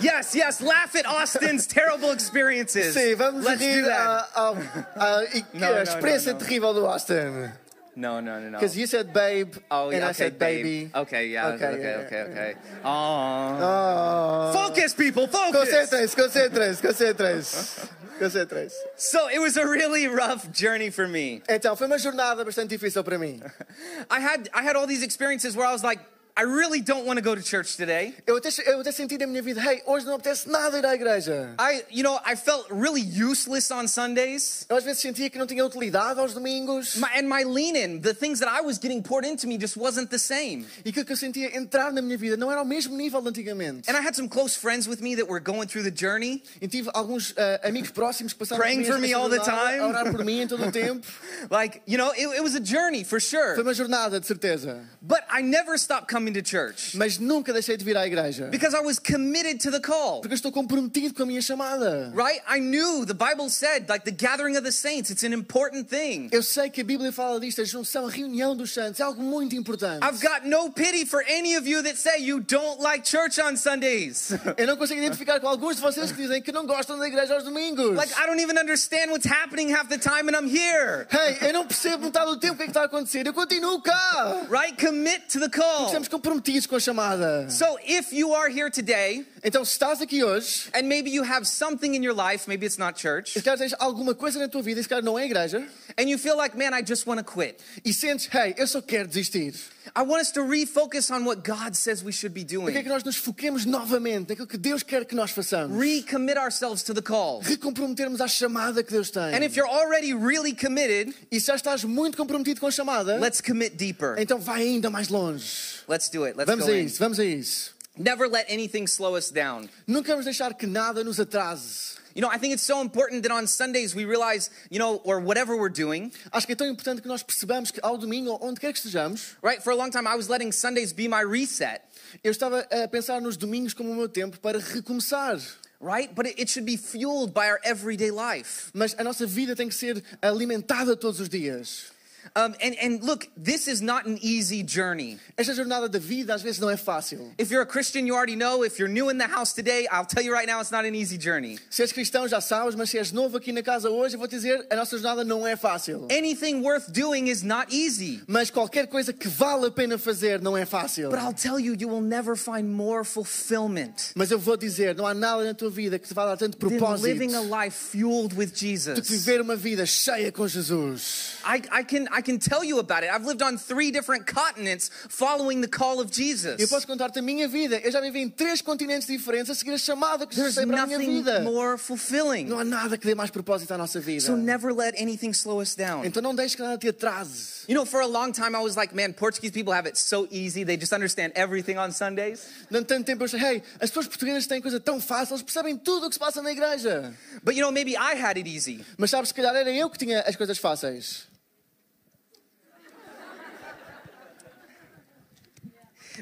Yes, 0.00 0.34
yes, 0.34 0.60
laugh 0.60 0.94
at 0.96 1.06
Austin's 1.06 1.66
terrible 1.66 2.12
experiences. 2.12 2.92
Sim, 2.94 3.14
vamos 3.14 3.44
Let's 3.44 3.60
do 3.60 3.64
rir 3.66 3.84
that. 3.84 4.28
à, 4.34 4.48
à, 4.96 5.18
a 5.18 5.20
não, 5.54 5.82
experiência 5.82 6.32
não. 6.32 6.38
terrível 6.38 6.74
do 6.74 6.86
Austin. 6.86 7.52
No, 7.94 8.20
no, 8.20 8.40
no, 8.40 8.48
no. 8.48 8.58
Because 8.58 8.76
you 8.76 8.86
said 8.86 9.12
babe, 9.12 9.54
Oh, 9.70 9.90
and 9.90 9.98
yeah, 10.00 10.06
I 10.06 10.10
okay, 10.10 10.12
said 10.14 10.38
baby. 10.38 10.84
babe. 10.84 10.96
Okay, 10.96 11.26
yeah, 11.28 11.48
okay, 11.48 11.66
Okay, 11.66 11.66
okay, 11.66 11.82
yeah, 11.82 12.06
okay, 12.06 12.16
yeah. 12.16 12.40
okay. 12.40 12.54
Aww. 12.84 13.58
Oh. 13.60 14.52
Focus, 14.52 14.94
people, 14.94 15.26
focus. 15.26 15.68
Concentrem-se, 15.68 16.16
concentrem-se, 16.16 16.82
concentrem-se. 16.82 17.88
Concentrem-se. 18.18 18.76
So 18.96 19.28
it 19.28 19.40
was 19.40 19.56
a 19.56 19.66
really 19.66 20.06
rough 20.06 20.50
journey 20.52 20.90
for 20.90 21.06
me. 21.06 21.42
Então, 21.48 21.76
foi 21.76 21.86
uma 21.86 21.98
jornada 21.98 22.44
bastante 22.44 22.70
difícil 22.78 23.04
para 23.04 23.18
mim. 23.18 23.42
I 24.10 24.20
had 24.20 24.48
I 24.54 24.62
had 24.62 24.74
all 24.76 24.86
these 24.86 25.02
experiences 25.02 25.54
where 25.56 25.66
I 25.66 25.72
was 25.72 25.82
like, 25.84 26.00
I 26.34 26.44
really 26.44 26.80
don't 26.80 27.04
want 27.04 27.18
to 27.18 27.22
go 27.22 27.34
to 27.34 27.42
church 27.42 27.76
today. 27.76 28.14
Eu 28.26 28.36
até, 28.38 28.48
eu 28.66 28.80
até 28.80 28.90
senti 28.90 29.18
na 29.18 29.26
minha 29.26 29.42
vida, 29.42 29.60
hey, 29.60 29.82
hoje 29.84 30.06
não 30.06 30.14
apetece 30.14 30.48
nada 30.48 30.78
ir 30.78 30.86
à 30.86 30.94
igreja. 30.94 31.54
I, 31.58 31.84
you 31.90 32.02
know, 32.02 32.18
I 32.24 32.36
felt 32.36 32.66
really 32.70 33.02
useless 33.02 33.70
on 33.70 33.86
Sundays. 33.86 34.64
Eu 34.70 34.76
às 34.76 34.84
vezes 34.84 35.02
sentia 35.02 35.28
que 35.28 35.38
não 35.38 35.46
tinha 35.46 35.62
utilidade 35.64 36.18
aos 36.18 36.32
domingos. 36.32 36.96
My, 36.96 37.08
and 37.18 37.28
my 37.28 37.44
lean 37.44 37.76
in, 37.76 38.00
the 38.00 38.14
things 38.14 38.38
that 38.40 38.48
I 38.50 38.62
was 38.64 38.78
getting 38.78 39.02
poured 39.02 39.26
into 39.28 39.46
me 39.46 39.58
just 39.58 39.76
wasn't 39.76 40.08
the 40.08 40.18
same. 40.18 40.64
E 40.86 40.90
que 40.90 41.04
eu 41.06 41.16
sentia 41.16 41.54
entrar 41.54 41.92
na 41.92 42.00
minha 42.00 42.16
vida 42.16 42.34
não 42.34 42.50
era 42.50 42.60
ao 42.60 42.66
mesmo 42.66 42.96
nível 42.96 43.20
de 43.20 43.28
antigamente. 43.28 43.90
And 43.90 43.94
I 43.94 44.00
had 44.00 44.14
some 44.14 44.28
close 44.28 44.56
friends 44.56 44.88
with 44.88 45.02
me 45.02 45.14
that 45.16 45.28
were 45.28 45.40
going 45.40 45.66
through 45.66 45.84
the 45.84 45.94
journey. 45.94 46.42
E 46.62 46.66
tive 46.66 46.88
alguns 46.94 47.34
ah, 47.36 47.60
amigos 47.68 47.90
próximos 47.90 48.32
que 48.32 48.38
passaram 48.38 48.58
Praying 48.62 48.84
for 48.84 48.98
me 48.98 49.12
all 49.12 49.28
the 49.28 49.38
time. 49.40 49.80
a 49.80 49.86
orar 49.86 50.10
por 50.10 50.24
mim 50.24 50.40
em 50.40 50.48
todo 50.48 50.64
o 50.66 50.70
tempo. 50.72 51.06
Like, 51.50 51.82
you 51.86 51.98
know, 51.98 52.10
it, 52.12 52.26
it 52.38 52.42
was 52.42 52.54
a 52.54 52.60
journey 52.60 53.04
for 53.04 53.20
Foi 53.20 53.38
sure. 53.38 53.60
uma 53.60 53.74
jornada, 53.74 54.18
de 54.18 54.26
certeza. 54.26 54.82
But 55.02 55.24
I 55.30 55.42
never 55.42 55.76
stopped 55.76 56.08
coming 56.08 56.21
to 56.30 56.42
church 56.42 56.96
Mas 56.96 57.18
nunca 57.18 57.52
deixei 57.52 57.76
de 57.76 57.84
vir 57.84 57.96
à 57.96 58.06
igreja. 58.06 58.48
because 58.50 58.74
I 58.74 58.80
was 58.80 58.98
committed 58.98 59.58
to 59.60 59.70
the 59.70 59.80
call. 59.80 60.20
Porque 60.20 60.34
estou 60.34 60.52
comprometido 60.52 61.14
com 61.14 61.22
a 61.22 61.26
minha 61.26 61.40
chamada. 61.40 62.12
Right? 62.14 62.40
I 62.46 62.60
knew 62.60 63.04
the 63.06 63.14
Bible 63.14 63.48
said, 63.48 63.88
like 63.88 64.04
the 64.04 64.12
gathering 64.12 64.56
of 64.56 64.64
the 64.64 64.72
saints, 64.72 65.10
it's 65.10 65.24
an 65.24 65.32
important 65.32 65.88
thing. 65.88 66.28
Eu 66.30 66.42
sei 66.42 66.68
que 66.70 66.82
a 66.82 66.84
Bíblia 66.84 67.12
fala 67.12 67.40
disto, 67.40 67.60
a 67.62 67.64
junção, 67.64 68.06
a 68.06 68.10
reunião 68.10 68.54
dos 68.54 68.72
santos, 68.72 69.00
é 69.00 69.02
algo 69.02 69.22
muito 69.22 69.56
importante. 69.56 70.04
I've 70.04 70.20
got 70.20 70.46
no 70.46 70.70
pity 70.70 71.06
for 71.06 71.24
any 71.28 71.56
of 71.56 71.66
you 71.68 71.82
that 71.82 71.96
say 71.96 72.20
you 72.22 72.40
don't 72.40 72.82
like 72.82 73.08
church 73.08 73.40
on 73.40 73.56
Sundays. 73.56 74.30
Eu 74.58 74.66
não 74.66 74.76
consigo 74.76 75.00
identificar 75.00 75.40
com 75.40 75.48
alguns 75.48 75.76
de 75.76 75.82
vocês 75.82 76.12
que 76.12 76.20
dizem 76.20 76.42
que 76.42 76.52
não 76.52 76.66
gostam 76.66 76.98
da 76.98 77.06
igreja 77.08 77.34
aos 77.34 77.44
domingos. 77.44 77.96
like, 77.96 78.12
I 78.12 78.26
don't 78.26 78.40
even 78.42 78.58
understand 78.58 79.10
what's 79.10 79.26
happening 79.26 79.72
half 79.72 79.88
the 79.88 79.98
time, 79.98 80.28
and 80.28 80.36
I'm 80.36 80.48
here. 80.48 81.06
Hey, 81.10 81.48
eu 81.48 81.52
não 81.52 81.66
percebo 81.66 82.04
metade 82.04 82.26
do 82.26 82.36
tempo 82.38 82.54
o 82.54 82.56
que 82.56 82.62
é 82.64 82.66
que 82.66 82.70
está 82.70 82.82
a 82.82 82.84
acontecer. 82.86 83.26
Eu 83.26 83.32
continuo 83.32 83.80
cá. 83.80 84.46
Right? 84.50 84.76
Commit 84.84 85.28
to 85.32 85.40
the 85.40 85.48
call. 85.48 85.90
Comprometidos 86.12 86.66
com 86.66 86.76
a 86.76 86.80
chamada. 86.80 87.48
So 87.48 87.78
if 87.86 88.12
you 88.12 88.34
are 88.34 88.52
here 88.52 88.70
today, 88.70 89.24
Então, 89.42 89.64
se 89.64 89.72
estás 89.72 90.00
aqui 90.00 90.22
hoje, 90.22 90.68
and 90.74 90.82
maybe 90.82 91.10
you 91.10 91.24
have 91.24 91.46
something 91.46 91.96
in 91.96 92.04
your 92.04 92.14
life, 92.14 92.46
maybe 92.46 92.66
it's 92.66 92.76
not 92.76 93.00
church, 93.00 93.30
e 93.36 93.40
se 93.40 93.42
tens 93.42 93.74
alguma 93.78 94.14
coisa 94.14 94.38
na 94.38 94.46
tua 94.46 94.62
vida, 94.62 94.78
e 94.78 94.82
se 94.82 94.88
calhar 94.88 95.02
não 95.02 95.18
é 95.18 95.24
igreja, 95.24 95.66
and 95.98 96.04
you 96.04 96.18
feel 96.18 96.36
like, 96.36 96.56
man, 96.56 96.78
I 96.78 96.82
just 96.86 97.06
want 97.06 97.18
to 97.18 97.24
quit. 97.24 97.56
e 97.84 97.92
sentes, 97.94 98.28
hey, 98.32 98.54
eu 98.56 98.66
só 98.68 98.80
quero 98.82 99.08
desistir. 99.08 99.54
I 99.94 100.02
want 100.02 100.20
us 100.22 100.30
to 100.32 100.40
refocus 100.42 101.10
on 101.10 101.24
what 101.24 101.42
God 101.42 101.74
says 101.74 102.02
we 102.02 102.12
should 102.12 102.32
be 102.32 102.42
é 102.42 102.44
doing. 102.44 102.72
que 102.72 102.88
nós 102.88 103.02
nos 103.02 103.16
foquemos 103.16 103.64
novamente 103.66 104.30
naquilo 104.30 104.46
que 104.46 104.56
Deus 104.56 104.82
quer 104.82 105.04
que 105.04 105.14
nós 105.14 105.30
façamos? 105.32 105.76
Recommit 105.78 106.38
ourselves 106.38 106.82
to 106.84 106.94
the 106.94 107.02
call. 107.02 107.40
Recomprometermos 107.42 108.20
à 108.20 108.28
chamada 108.28 108.82
que 108.82 108.92
Deus 108.92 109.10
tem. 109.10 109.34
And 109.34 109.44
if 109.44 109.56
you're 109.56 109.68
already 109.70 110.14
really 110.14 110.54
committed, 110.54 111.14
E 111.30 111.40
se 111.40 111.46
já 111.46 111.56
estás 111.56 111.84
muito 111.84 112.16
comprometido 112.16 112.60
com 112.60 112.66
a 112.66 112.70
chamada, 112.70 113.18
let's 113.18 113.40
commit 113.40 113.76
deeper. 113.76 114.14
então 114.18 114.38
vai 114.38 114.62
ainda 114.62 114.88
mais 114.88 115.08
longe. 115.08 115.82
Let's 115.88 116.08
do 116.08 116.24
it. 116.24 116.36
Let's 116.36 116.48
Vamos 116.50 116.68
a 116.68 116.72
in. 116.76 116.84
isso, 116.84 116.98
vamos 116.98 117.18
a 117.18 117.24
isso. 117.24 117.74
Never 117.98 118.26
let 118.26 118.46
anything 118.50 118.84
slow 118.84 119.16
us 119.16 119.30
down. 119.30 119.68
Nunca 119.86 120.12
vamos 120.12 120.24
deixar 120.24 120.54
que 120.54 120.66
nada 120.66 121.04
nos 121.04 121.20
atrase. 121.20 122.00
You 122.14 122.22
know, 122.22 122.28
I 122.28 122.38
think 122.38 122.52
it's 122.54 122.62
so 122.62 122.80
important 122.80 123.22
that 123.22 123.32
on 123.32 123.46
Sundays 123.46 123.94
we 123.94 124.04
realize, 124.04 124.50
you 124.70 124.78
know, 124.78 125.00
or 125.04 125.20
whatever 125.20 125.56
we're 125.56 125.72
doing, 125.72 126.12
Acho 126.32 126.46
que 126.46 126.52
é 126.52 126.56
tão 126.56 126.66
importante 126.66 127.02
que 127.02 127.08
nós 127.08 127.22
percebamos 127.22 127.70
que 127.70 127.80
ao 127.82 127.96
domingo, 127.96 128.38
onde 128.40 128.60
quer 128.60 128.72
que 128.72 128.78
estejamos, 128.78 129.36
right? 129.42 129.62
For 129.62 129.72
a 129.72 129.76
long 129.76 129.90
time, 129.90 130.06
I 130.06 130.14
was 130.16 130.28
letting 130.28 130.52
Sundays 130.52 130.92
be 130.92 131.08
my 131.08 131.22
reset, 131.22 131.82
eu 132.22 132.30
estava 132.30 132.66
a 132.70 132.88
pensar 132.88 133.20
nos 133.20 133.36
domingos 133.36 133.74
como 133.74 133.90
o 133.90 133.94
meu 133.94 134.08
tempo 134.08 134.38
para 134.40 134.58
recomeçar. 134.58 135.40
right? 135.82 136.14
But 136.14 136.26
it 136.26 136.48
should 136.48 136.64
be 136.64 136.76
fueled 136.76 137.34
by 137.34 137.48
our 137.48 137.60
everyday 137.64 138.10
life. 138.12 138.70
Mas 138.72 138.94
a 138.96 139.02
nossa 139.02 139.26
vida 139.26 139.56
tem 139.56 139.68
que 139.68 139.74
ser 139.74 140.02
alimentada 140.22 140.96
todos 140.96 141.20
os 141.20 141.28
dias. 141.28 141.92
Um, 142.34 142.54
and, 142.62 142.76
and 142.80 143.02
look, 143.02 143.28
this 143.36 143.68
is 143.68 143.82
not 143.82 144.06
an 144.06 144.18
easy 144.22 144.62
journey. 144.62 145.18
Esta 145.36 145.54
jornada 145.54 145.88
da 145.88 145.98
vida 145.98 146.34
às 146.34 146.42
vezes 146.42 146.58
não 146.58 146.70
é 146.70 146.76
fácil. 146.76 147.32
If 147.38 147.50
you're 147.50 147.62
a 147.62 147.66
Christian, 147.66 148.06
you 148.06 148.14
already 148.14 148.36
know. 148.36 148.64
If 148.64 148.78
you're 148.78 148.92
new 148.92 149.10
in 149.10 149.18
the 149.18 149.26
house 149.26 149.52
today, 149.52 149.86
I'll 149.90 150.06
tell 150.06 150.22
you 150.22 150.32
right 150.32 150.46
now, 150.46 150.60
it's 150.60 150.70
not 150.70 150.84
an 150.84 150.94
easy 150.94 151.18
journey. 151.18 151.58
Se 151.70 151.82
és 151.82 151.92
cristão 151.92 152.26
já 152.28 152.40
sabes, 152.40 152.74
mas 152.74 152.90
se 152.90 152.98
és 152.98 153.12
novo 153.12 153.36
aqui 153.36 153.52
na 153.52 153.62
casa 153.62 153.90
hoje, 153.90 154.16
vou 154.16 154.26
te 154.26 154.36
dizer, 154.36 154.66
a 154.70 154.76
nossa 154.76 154.96
jornada 154.96 155.24
não 155.24 155.46
é 155.46 155.56
fácil. 155.56 156.08
Anything 156.10 156.62
worth 156.62 156.90
doing 156.90 157.28
is 157.28 157.42
not 157.42 157.74
easy. 157.74 158.22
Mas 158.26 158.50
qualquer 158.50 158.86
coisa 158.86 159.12
que 159.12 159.28
vale 159.28 159.66
a 159.66 159.70
pena 159.70 159.98
fazer 159.98 160.40
não 160.40 160.56
é 160.56 160.64
fácil. 160.64 161.10
But 161.10 161.20
I'll 161.20 161.34
tell 161.34 161.58
you, 161.58 161.74
you 161.78 161.88
will 161.88 162.02
never 162.02 162.36
find 162.36 162.64
more 162.64 163.04
fulfillment 163.04 164.12
Mas 164.14 164.30
eu 164.30 164.38
vou 164.38 164.56
dizer, 164.56 164.94
não 164.94 165.06
há 165.06 165.14
nada 165.14 165.44
na 165.44 165.54
tua 165.54 165.70
vida 165.70 165.98
que 165.98 166.06
te 166.06 166.14
vá 166.14 166.26
dar 166.26 166.36
tanto 166.36 166.56
than 166.58 166.68
propósito 166.68 167.06
living 167.06 167.34
a 167.34 167.40
life 167.40 167.76
fueled 167.76 168.34
with 168.36 168.48
do 168.48 168.52
que 168.52 168.58
Jesus. 168.58 169.08
viver 169.08 169.40
uma 169.40 169.56
vida 169.56 169.84
cheia 169.86 170.30
com 170.30 170.46
Jesus. 170.46 171.34
I, 171.44 171.80
I, 171.80 171.84
can, 171.84 172.06
I 172.12 172.20
can 172.22 172.38
tell 172.38 172.62
you 172.62 172.78
about 172.78 173.02
it. 173.04 173.10
I've 173.10 173.24
lived 173.26 173.42
on 173.42 173.56
three 173.56 173.90
different 173.90 174.26
continents 174.26 174.90
following 175.08 175.62
the 175.62 175.68
call 175.68 175.98
of 176.00 176.10
Eu 176.10 176.12
Jesus. 176.12 176.68
posso 176.68 176.86
contar-te 176.86 177.18
a 177.18 177.22
minha 177.22 177.48
vida. 177.48 177.78
Eu 177.82 177.90
já 177.90 178.00
vivi 178.00 178.20
em 178.20 178.28
três 178.28 178.60
continentes 178.60 179.08
diferentes 179.08 179.50
a 179.50 179.54
seguir 179.54 179.72
a 179.72 179.78
chamada 179.78 180.26
que 180.26 180.34
Jesus 180.34 180.54
tem 180.56 180.66
para 180.66 180.82
a 180.82 180.86
minha 180.86 180.98
nothing 180.98 181.12
vida. 181.22 181.40
more 181.40 181.78
fulfilling. 181.78 182.44
Não 182.46 182.58
há 182.58 182.64
nada 182.64 182.98
que 182.98 183.06
dê 183.06 183.14
mais 183.14 183.30
propósito 183.30 183.72
à 183.72 183.78
nossa 183.78 183.98
vida. 183.98 184.20
So 184.20 184.36
never 184.36 184.72
let 184.74 184.94
anything 185.00 185.30
slow 185.30 185.60
us 185.62 185.74
down. 185.74 186.04
Então 186.04 186.22
não 186.22 186.34
deixes 186.34 186.54
que 186.54 186.62
nada 186.62 186.76
te 186.76 186.88
atrase. 186.88 187.62
You 187.68 187.74
know, 187.74 187.86
for 187.86 188.00
a 188.02 188.06
long 188.06 188.32
time, 188.32 188.54
I 188.56 188.60
was 188.62 188.76
like, 188.76 188.94
man, 188.94 189.12
Portuguese 189.14 189.52
people 189.52 189.72
have 189.72 189.88
it 189.88 189.96
so 189.98 190.26
easy. 190.30 190.64
They 190.64 190.76
just 190.76 190.92
understand 190.92 191.32
everything 191.34 191.78
on 191.78 191.92
Sundays. 191.92 192.40
Não 192.70 192.82
tanto 192.84 193.06
tempo 193.06 193.22
eu 193.22 193.26
achei, 193.26 193.40
hey, 193.40 193.62
as 193.80 193.88
pessoas 193.90 194.06
portuguesas 194.08 194.46
têm 194.46 194.60
coisa 194.60 194.78
tão 194.80 195.00
fácil, 195.00 195.34
eles 195.34 195.42
percebem 195.42 195.76
tudo 195.78 196.06
o 196.06 196.08
que 196.08 196.14
se 196.14 196.18
passa 196.18 196.42
na 196.42 196.50
igreja. 196.52 197.14
But 197.42 197.54
you 197.54 197.62
know, 197.62 197.72
maybe 197.72 197.92
I 197.92 198.20
had 198.20 198.36
it 198.36 198.48
easy. 198.48 198.84
Mas 198.98 199.10
sabes, 199.10 199.28
se 199.28 199.34
calhar 199.34 199.54
era 199.54 199.70
eu 199.70 199.88
que 199.88 199.98
tinha 199.98 200.20
as 200.22 200.36
coisas 200.36 200.58
fáceis. 200.58 201.31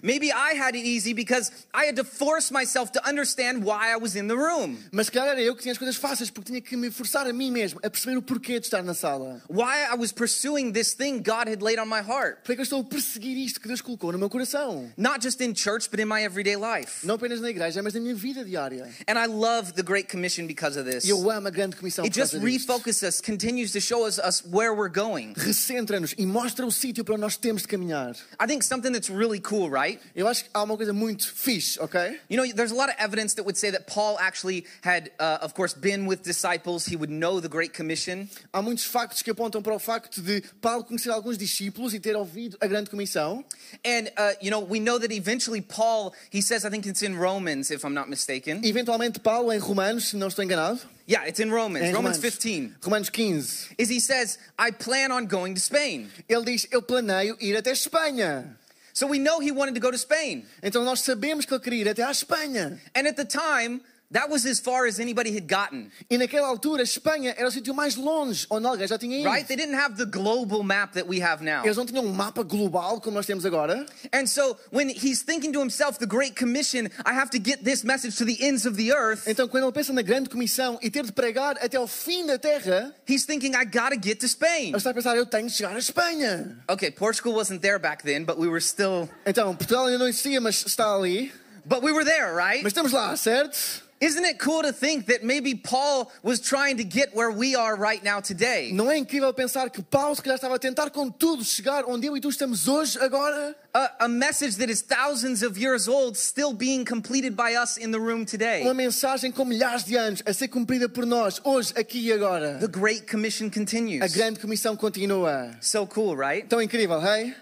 Maybe 0.03 0.33
I 0.33 0.55
had 0.59 0.75
it 0.77 0.85
easy 0.85 1.13
because 1.15 1.51
I 1.75 1.87
had 1.87 1.97
to 1.97 2.05
force 2.05 2.51
myself 2.53 2.91
to 2.93 3.09
understand 3.09 3.65
why 3.65 3.93
I 3.93 3.97
was 3.97 4.17
in 4.17 4.29
the 4.29 4.37
room, 4.37 4.79
Mas 4.93 5.07
se 5.07 5.13
calhar 5.13 5.31
era 5.33 5.43
eu 5.43 5.55
que 5.55 5.63
tinha 5.63 5.73
as 5.73 5.79
coisas 5.79 5.97
fáceis, 5.97 6.31
porque 6.31 6.49
tinha 6.51 6.61
que 6.61 6.77
me 6.77 6.91
forçar 6.91 7.27
a 7.27 7.33
mim 7.33 7.51
mesmo 7.51 7.81
a 7.83 7.91
perceber 7.91 8.17
o 8.17 8.23
porquê 8.23 8.59
de 8.59 8.67
estar 8.67 8.83
na 8.83 8.95
sala. 8.95 9.41
why 9.49 9.85
I 9.91 9.95
was 9.97 10.13
pursuing 10.13 10.73
this 10.73 10.95
thing 10.95 11.23
God 11.23 11.49
had 11.49 11.63
laid 11.63 11.79
on 11.79 11.87
my 11.87 12.01
heart. 12.01 12.39
Porque 12.45 12.61
eu 12.61 12.63
estou 12.65 12.81
a 12.81 12.85
perseguir 12.85 13.37
isto 13.39 13.61
que 13.61 13.69
Deus 13.69 13.81
colocou 13.81 14.13
no 14.13 14.19
meu 14.19 14.29
coração? 14.31 14.91
Not 14.97 15.21
just 15.23 15.41
in 15.41 15.55
church, 15.55 15.91
but 15.91 16.01
in 16.01 16.07
my 16.07 16.23
everyday 16.23 16.57
life. 16.57 17.07
Não 17.07 17.15
apenas 17.17 17.41
na 17.41 17.51
igreja, 17.51 17.83
mas 17.83 17.95
na 17.95 18.01
minha 18.01 18.15
vida 18.15 18.45
diária. 18.45 18.89
And 19.09 19.19
I 19.19 19.27
love 19.27 19.73
the 19.75 19.83
Great 19.83 20.09
Commission 20.11 20.47
because 20.47 20.79
of 20.79 20.91
this. 20.91 21.05
E 21.05 21.11
eu 21.11 21.31
amo 21.31 21.49
a 21.49 21.51
grande 21.51 21.77
comissão 21.77 22.05
It 22.05 22.13
por 22.15 22.21
just 22.21 22.33
causa 22.33 22.47
disto. 22.47 22.67
refocuses 22.67 23.03
us, 23.03 23.21
continues 23.21 23.73
to 23.73 23.81
show 23.81 24.07
us, 24.07 24.19
us 24.19 24.43
where 24.51 24.73
we're 24.75 24.93
going. 24.93 25.35
Recentra-nos 25.37 26.15
e 26.17 26.25
mostra 26.27 26.67
o 26.67 26.71
sítio 26.71 27.05
para 27.05 27.15
onde 27.15 27.23
nós 27.23 27.37
temos 27.37 27.63
de 27.63 27.69
caminhar. 27.69 28.15
I 28.41 28.47
think 28.47 28.63
something 28.65 28.93
that's 28.93 29.11
really 29.11 29.41
cool, 29.41 29.69
right? 29.71 29.90
Eu 30.15 30.29
acho 30.29 30.45
que 30.45 30.51
há 30.53 30.63
uma 30.63 30.77
coisa 30.77 30.93
muito 30.93 31.33
fixe, 31.33 31.79
ok? 31.81 32.19
You 32.29 32.37
know, 32.37 32.53
there's 32.55 32.73
a 32.73 32.75
lot 32.75 32.91
of 32.91 32.97
evidence 32.99 33.35
that 33.35 33.45
would 33.45 33.59
say 33.59 33.71
that 33.71 33.87
Paul 33.87 34.19
actually 34.19 34.65
had, 34.83 35.11
uh, 35.19 35.39
of 35.43 35.55
course, 35.55 35.75
been 35.75 36.07
with 36.07 36.23
disciples. 36.23 36.87
He 36.87 36.97
would 36.97 37.13
know 37.13 37.41
the 37.41 37.49
Great 37.49 37.73
Commission. 37.73 38.29
Há 38.53 38.63
muitos 38.63 38.85
factos 38.85 39.23
que 39.23 39.31
apontam 39.31 39.63
para 39.63 39.75
o 39.75 39.79
facto 39.79 40.23
de 40.23 40.43
Paulo 40.61 40.85
conhecer 40.85 41.11
alguns 41.11 41.37
discípulos 41.39 41.95
e 41.95 42.01
ter 42.01 42.17
ouvido 42.17 42.57
a 42.61 42.67
grande 42.67 42.91
comissão. 42.91 43.45
And, 43.85 44.09
uh, 44.17 44.35
you 44.41 44.51
know, 44.51 44.61
we 44.61 44.81
know 44.81 44.99
that 44.99 45.13
eventually 45.13 45.61
Paul, 45.61 46.13
he 46.31 46.41
says, 46.41 46.65
I 46.65 46.71
think 46.71 46.87
it's 46.87 47.03
in 47.03 47.17
Romans, 47.17 47.71
if 47.71 47.85
I'm 47.85 47.95
not 47.95 48.09
mistaken. 48.09 48.63
Eventualmente, 48.63 49.21
Paulo, 49.21 49.53
em 49.53 49.59
Romanos, 49.59 50.09
se 50.11 50.17
não 50.17 50.29
estou 50.29 50.45
enganado, 50.45 50.81
Yeah, 51.11 51.27
it's 51.27 51.41
in 51.41 51.51
Romans, 51.51 51.87
em 51.87 51.93
Romans 51.93 52.19
15, 52.19 52.77
Romanos 52.85 53.11
15, 53.11 53.75
is 53.79 53.89
he 53.89 53.99
says, 53.99 54.39
I 54.57 54.71
plan 54.71 55.11
on 55.11 55.27
going 55.27 55.55
to 55.55 55.61
Spain. 55.61 56.09
ele 56.29 56.45
diz: 56.45 56.69
Eu 56.71 56.83
planeio 56.83 57.37
ir 57.41 57.57
até 57.57 57.73
Espanha. 57.73 58.57
So 59.01 59.07
we 59.07 59.19
know 59.19 59.41
he 59.41 59.51
wanted 59.51 59.75
to 59.77 59.81
go 59.81 59.91
to 59.91 59.97
Spain. 59.97 60.45
Então 60.63 60.85
nós 60.85 61.01
sabemos 61.01 61.47
que 61.47 61.55
ele 61.55 61.63
queria 61.63 61.81
ir 61.81 61.89
até 61.89 62.03
à 62.03 62.11
Espanha. 62.11 62.79
And 62.95 63.09
at 63.09 63.17
the 63.17 63.25
time, 63.25 63.81
that 64.13 64.29
was 64.31 64.45
as 64.47 64.59
far 64.61 64.87
as 64.87 64.99
anybody 64.99 65.31
had 65.37 65.47
gotten, 65.49 65.91
E 66.11 66.19
naquela 66.19 66.49
altura, 66.49 66.83
Espanha 66.83 67.35
era 67.37 67.47
o 67.49 67.51
sítio 67.51 67.75
mais 67.75 67.97
longe 67.97 68.47
onde 68.51 68.67
alguém 68.67 68.87
já 68.87 68.99
tinha 68.99 69.19
ido. 69.21 69.29
right? 69.31 69.47
They 69.47 69.57
didn't 69.57 69.77
have 69.77 69.97
the 69.97 70.05
global 70.07 70.63
map 70.63 70.93
that 70.95 71.09
we 71.09 71.21
have 71.23 71.43
now. 71.45 71.65
Eles 71.65 71.77
não 71.77 71.87
tinham 71.87 72.05
um 72.05 72.13
mapa 72.13 72.43
global 72.43 73.01
como 73.01 73.17
nós 73.17 73.27
temos 73.27 73.45
agora. 73.47 73.87
And 74.13 74.27
so 74.27 74.57
when 74.73 74.89
he's 74.91 75.23
thinking 75.23 75.53
to 75.53 75.61
himself, 75.61 75.99
the 75.99 76.07
Great 76.07 76.35
Commission, 76.35 76.87
I 77.07 77.13
have 77.13 77.31
to 77.31 77.39
get 77.39 77.63
this 77.65 77.85
message 77.85 78.17
to 78.19 78.25
the 78.25 78.37
ends 78.45 78.67
of 78.67 78.77
the 78.77 78.93
earth, 78.93 79.27
Então, 79.29 79.47
quando 79.49 79.65
ele 79.65 79.73
pensa 79.73 79.93
na 79.93 80.03
grande 80.03 80.29
comissão 80.29 80.79
e 80.83 80.91
ter 80.91 81.05
de 81.05 81.13
pregar 81.13 81.57
até 81.63 81.77
ao 81.77 81.87
fim 81.87 82.27
da 82.27 82.39
terra, 82.39 82.95
he's 83.09 83.25
thinking, 83.25 83.53
I 83.55 83.65
gotta 83.65 83.97
get 84.01 84.19
to 84.21 84.27
Spain. 84.29 84.69
ele 84.69 84.77
está 84.77 84.91
a 84.91 84.95
pensar: 84.95 85.17
Eu 85.17 85.27
tenho 85.27 85.47
de 85.47 85.53
chegar 85.55 85.75
à 85.75 85.79
Espanha. 85.79 86.59
Okay, 86.69 86.91
Portugal 86.91 87.33
wasn't 87.35 87.61
there 87.61 87.79
back 87.79 88.03
then, 88.03 88.25
but 88.25 88.39
we 88.39 88.49
were 88.49 88.61
still, 88.61 89.09
Então, 89.27 89.55
Portugal 89.55 89.87
ainda 89.87 89.99
não 89.99 90.09
existia, 90.09 90.41
mas 90.41 90.65
está 90.67 90.93
ali. 90.95 91.33
but 91.65 91.83
we 91.83 91.93
were 91.93 92.05
there, 92.05 92.35
right? 92.35 92.63
Mas 92.63 92.71
estamos 92.73 92.91
lá, 92.93 93.17
certo? 93.17 93.89
Isn't 94.03 94.25
it 94.25 94.39
cool 94.39 94.63
to 94.63 94.73
think 94.73 95.09
that 95.09 95.23
maybe 95.23 95.55
Paul 95.55 96.11
was 96.23 96.41
trying 96.41 96.79
to 96.79 96.85
get 96.85 97.15
where 97.15 97.31
we 97.31 97.55
are 97.55 97.77
right 97.77 98.03
now 98.03 98.19
today? 98.21 98.73
Não 98.73 98.91
é 98.91 98.97
incrível 98.97 99.31
pensar 99.35 99.69
que 99.69 99.83
Paulo, 99.83 100.17
se 100.17 100.23
calhar, 100.23 100.37
estava 100.37 100.55
a 100.55 100.59
tentar 100.59 100.89
com 100.89 101.11
tudo 101.11 101.45
chegar 101.45 101.85
onde 101.85 102.07
eu 102.07 102.17
e 102.17 102.21
tu 102.21 102.31
estamos 102.31 102.67
hoje, 102.67 102.99
agora? 102.99 103.55
A, 103.75 104.07
a 104.07 104.09
message 104.09 104.57
that 104.57 104.71
is 104.73 104.81
thousands 104.81 105.43
of 105.43 105.61
years 105.61 105.87
old, 105.87 106.17
still 106.17 106.55
being 106.55 106.83
completed 106.83 107.37
by 107.37 107.55
us 107.55 107.77
in 107.77 107.91
the 107.91 107.99
room 107.99 108.25
today. 108.25 108.63
Uma 108.63 108.73
mensagem 108.73 109.31
com 109.31 109.45
milhares 109.45 109.85
de 109.85 109.97
anos 109.97 110.23
a 110.25 110.33
ser 110.33 110.49
cumprida 110.49 110.89
por 110.89 111.05
nós, 111.05 111.39
hoje, 111.45 111.75
aqui 111.77 112.01
e 112.07 112.11
agora. 112.11 112.57
The 112.59 112.69
Great 112.69 113.03
Commission 113.03 113.49
A 113.49 113.51
continues. 113.51 114.13
grande 114.15 114.41
comissão 114.41 114.77
continua. 114.77 115.51
So 115.61 115.87
cool, 115.87 116.17
right? 116.17 116.49
Tão 116.49 116.63
incrível, 116.63 116.99
hey? 117.05 117.35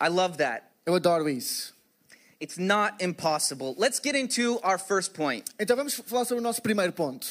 I 0.00 0.08
love 0.08 0.38
that. 0.38 0.64
Eu 0.84 0.96
adoro 0.96 1.28
isso. 1.28 1.73
It's 2.44 2.58
not 2.58 3.00
impossible. 3.00 3.74
Let's 3.78 3.98
get 3.98 4.14
into 4.14 4.60
our 4.62 4.76
first 4.76 5.14
point. 5.14 5.48
Então 5.58 5.74
vamos 5.74 5.94
falar 5.94 6.26
sobre 6.26 6.40
o 6.40 6.42
nosso 6.42 6.60
primeiro 6.60 6.92
ponto. 6.92 7.26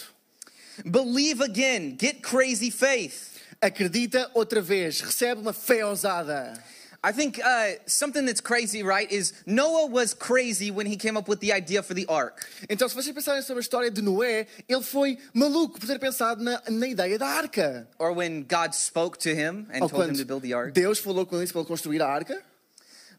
Believe 0.90 1.40
again, 1.40 1.96
get 2.00 2.24
crazy 2.24 2.72
faith. 2.72 3.40
Acredita 3.62 4.28
outra 4.34 4.60
vez, 4.60 5.02
recebe 5.02 5.40
uma 5.40 5.54
fé 5.54 5.86
ousada. 5.86 6.60
I 7.04 7.12
think 7.12 7.40
uh, 7.46 7.74
something 7.86 8.26
that's 8.26 8.42
crazy, 8.42 8.82
right, 8.82 9.12
is 9.12 9.34
Noah 9.46 9.86
was 9.86 10.16
crazy 10.16 10.72
when 10.72 10.88
he 10.88 10.96
came 10.96 11.16
up 11.16 11.28
with 11.28 11.42
the 11.42 11.54
idea 11.54 11.84
for 11.84 11.94
the 11.94 12.08
ark. 12.08 12.48
Então, 12.68 12.90
se 12.90 12.96
vocês 12.96 13.14
pensarem 13.14 13.44
sobre 13.44 13.60
a 13.60 13.62
história 13.62 13.92
de 13.92 14.02
Noé, 14.02 14.48
ele 14.68 14.82
foi 14.82 15.20
maluco 15.32 15.80
por 15.80 15.86
ter 15.86 16.00
pensado 16.00 16.44
na, 16.44 16.60
na 16.68 16.88
ideia 16.88 17.20
da 17.20 17.28
arca. 17.28 17.88
Or 18.00 18.14
when 18.14 18.42
God 18.42 18.74
spoke 18.74 19.20
to 19.20 19.30
him 19.30 19.68
and 19.72 19.84
Ou 19.84 19.90
told 19.90 20.10
him 20.10 20.16
to 20.16 20.26
build 20.26 20.42
the 20.42 20.56
ark. 20.56 20.72
Deus 20.74 20.98
falou 20.98 21.24
com 21.28 21.38
ele 21.38 21.52
para 21.52 21.62
ele 21.62 21.68
construir 21.68 22.02
a 22.02 22.08
arca. 22.08 22.42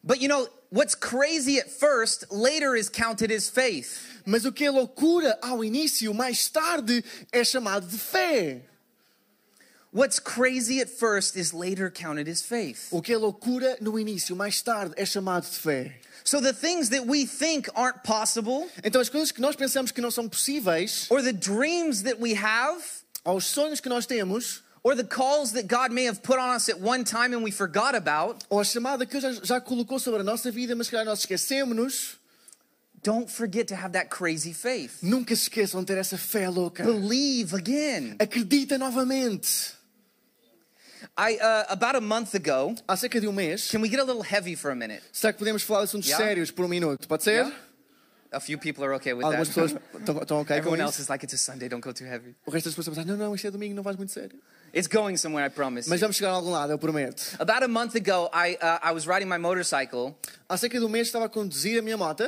But 0.07 0.21
you 0.21 0.29
know, 0.29 0.49
what's 0.71 0.95
crazy 0.95 1.59
at 1.59 1.71
first, 1.71 2.31
later 2.31 2.77
is 2.77 2.91
counted 2.91 3.33
as 3.33 3.49
faith. 3.49 4.23
Mas 4.27 4.45
o 4.45 4.53
que 4.53 4.67
é 4.67 4.71
loucura 4.71 5.39
ao 5.43 5.65
início, 5.65 6.13
mais 6.13 6.49
tarde, 6.49 7.03
é 7.33 7.43
chamado 7.43 7.87
de 7.87 7.99
fé. 7.99 8.61
What's 9.93 10.19
crazy 10.19 10.81
at 10.81 10.89
first 10.89 11.37
is 11.37 11.55
later 11.55 11.91
counted 11.91 12.29
as 12.29 12.43
faith. 12.43 12.89
O 12.91 13.01
que 13.01 13.13
é 13.13 13.17
loucura 13.17 13.79
no 13.81 13.99
início, 13.99 14.35
mais 14.35 14.61
tarde, 14.61 14.93
é 14.97 15.07
chamado 15.07 15.45
de 15.45 15.57
fé. 15.57 16.01
So 16.25 16.41
the 16.41 16.53
things 16.53 16.89
that 16.89 17.07
we 17.07 17.27
think 17.27 17.69
aren't 17.75 18.03
possible, 18.03 18.69
Então, 18.83 19.01
as 19.01 19.09
coisas 19.09 19.31
que 19.31 19.41
nós 19.41 19.55
pensamos 19.55 19.93
que 19.93 20.01
não 20.01 20.11
são 20.11 20.29
possíveis, 20.29 21.07
or 21.11 21.23
the 21.23 21.33
dreams 21.33 22.03
that 22.03 22.21
we 22.21 22.35
have, 22.35 22.83
ou 23.25 23.37
os 23.37 23.45
sonhos 23.47 23.79
que 23.81 23.89
nós 23.89 24.05
temos, 24.05 24.63
or 24.85 24.95
the 24.95 25.03
calls 25.03 25.53
that 25.53 25.67
God 25.67 25.91
may 25.91 26.05
have 26.05 26.23
put 26.23 26.39
on 26.39 26.51
us 26.55 26.69
at 26.69 26.79
one 26.79 27.05
time 27.05 27.33
and 27.35 27.43
we 27.43 27.51
forgot 27.51 27.95
about, 27.95 28.45
ou 28.51 28.61
a 28.61 28.65
chamada 28.65 29.07
que 29.07 29.19
Deus 29.19 29.41
já, 29.43 29.61
colocou 29.61 29.99
sobre 29.99 30.21
a 30.21 30.25
nossa 30.25 30.51
vida, 30.51 30.77
mas 30.77 30.89
que 30.91 31.05
nós 31.05 31.21
esquecemos, 31.21 32.19
don't 33.03 33.31
forget 33.31 33.67
to 33.67 33.75
have 33.75 33.93
that 33.93 34.09
crazy 34.11 34.53
faith. 34.53 35.03
nunca 35.03 35.33
esqueçam 35.33 35.81
de 35.81 35.87
ter 35.87 35.97
essa 35.99 36.19
fé 36.19 36.49
louca. 36.51 36.85
Believe 36.85 37.55
again. 37.57 38.15
Acredita 38.21 38.77
novamente. 38.79 39.73
I 41.17 41.37
uh, 41.37 41.67
about 41.73 41.97
a 41.97 42.01
month 42.01 42.35
ago, 42.35 42.75
Há 42.89 42.97
cerca 42.97 43.21
de 43.21 43.29
um 43.29 43.33
mês, 43.33 43.71
can 43.71 43.81
we 43.81 43.89
get 43.89 44.01
a 44.01 44.05
little 44.05 44.23
heavy 44.23 44.55
for 44.57 44.71
a 44.71 44.75
minute? 44.75 45.03
será 45.13 45.33
que 45.33 45.39
podemos 45.39 45.63
falar 45.63 45.81
de 45.81 45.85
assuntos 45.85 46.09
Yeah. 46.09 46.25
sérios 46.25 46.51
por 46.51 46.65
um 46.65 46.69
minuto? 46.69 47.07
Pode 47.09 47.23
ser? 47.23 47.45
Yeah? 47.47 47.53
A 48.33 48.41
few 48.41 48.59
people 48.59 48.83
are 48.85 48.95
okay 48.97 49.13
with 49.15 49.25
Algumas 49.25 49.49
that. 49.49 49.55
pessoas 49.71 49.83
estão, 50.21 50.41
ok 50.41 50.47
com 50.49 50.55
Everyone 50.55 50.81
else 50.83 50.95
isso. 50.95 51.03
is 51.03 51.09
like, 51.09 51.25
it's 51.25 51.35
a 51.35 51.39
Sunday, 51.39 51.69
don't 51.69 51.83
go 51.83 51.93
too 51.93 52.05
heavy. 52.05 52.35
O 52.45 52.51
resto 52.51 52.65
das 52.69 52.75
pessoas 52.75 52.97
pensam, 52.97 53.17
não, 53.17 53.29
não, 53.29 53.35
isto 53.35 53.47
é 53.47 53.51
domingo, 53.51 53.75
não 53.77 53.83
vais 53.85 53.97
muito 53.97 54.11
sério. 54.13 54.37
It's 54.75 54.89
going 54.89 55.17
somewhere, 55.17 55.47
I 55.47 55.51
promise. 55.51 55.89
Mas 55.89 56.01
vamos 56.01 56.17
chegar 56.17 56.31
a 56.31 56.35
algum 56.35 56.51
lado, 56.51 56.73
eu 56.73 56.79
prometo. 56.79 57.37
About 57.39 57.63
a 57.63 57.69
month 57.69 57.95
ago, 57.95 58.29
I, 58.33 58.59
uh, 58.61 58.79
I 58.83 58.93
was 58.93 59.07
riding 59.07 59.29
my 59.29 59.39
motorcycle 59.39 60.17
Há 60.49 60.57
cerca 60.57 60.79
de 60.81 60.85
um 60.85 60.89
mês 60.89 61.07
estava 61.07 61.27
a 61.27 61.29
conduzir 61.29 61.79
a 61.79 61.83
minha 61.83 61.97
moto 61.97 62.25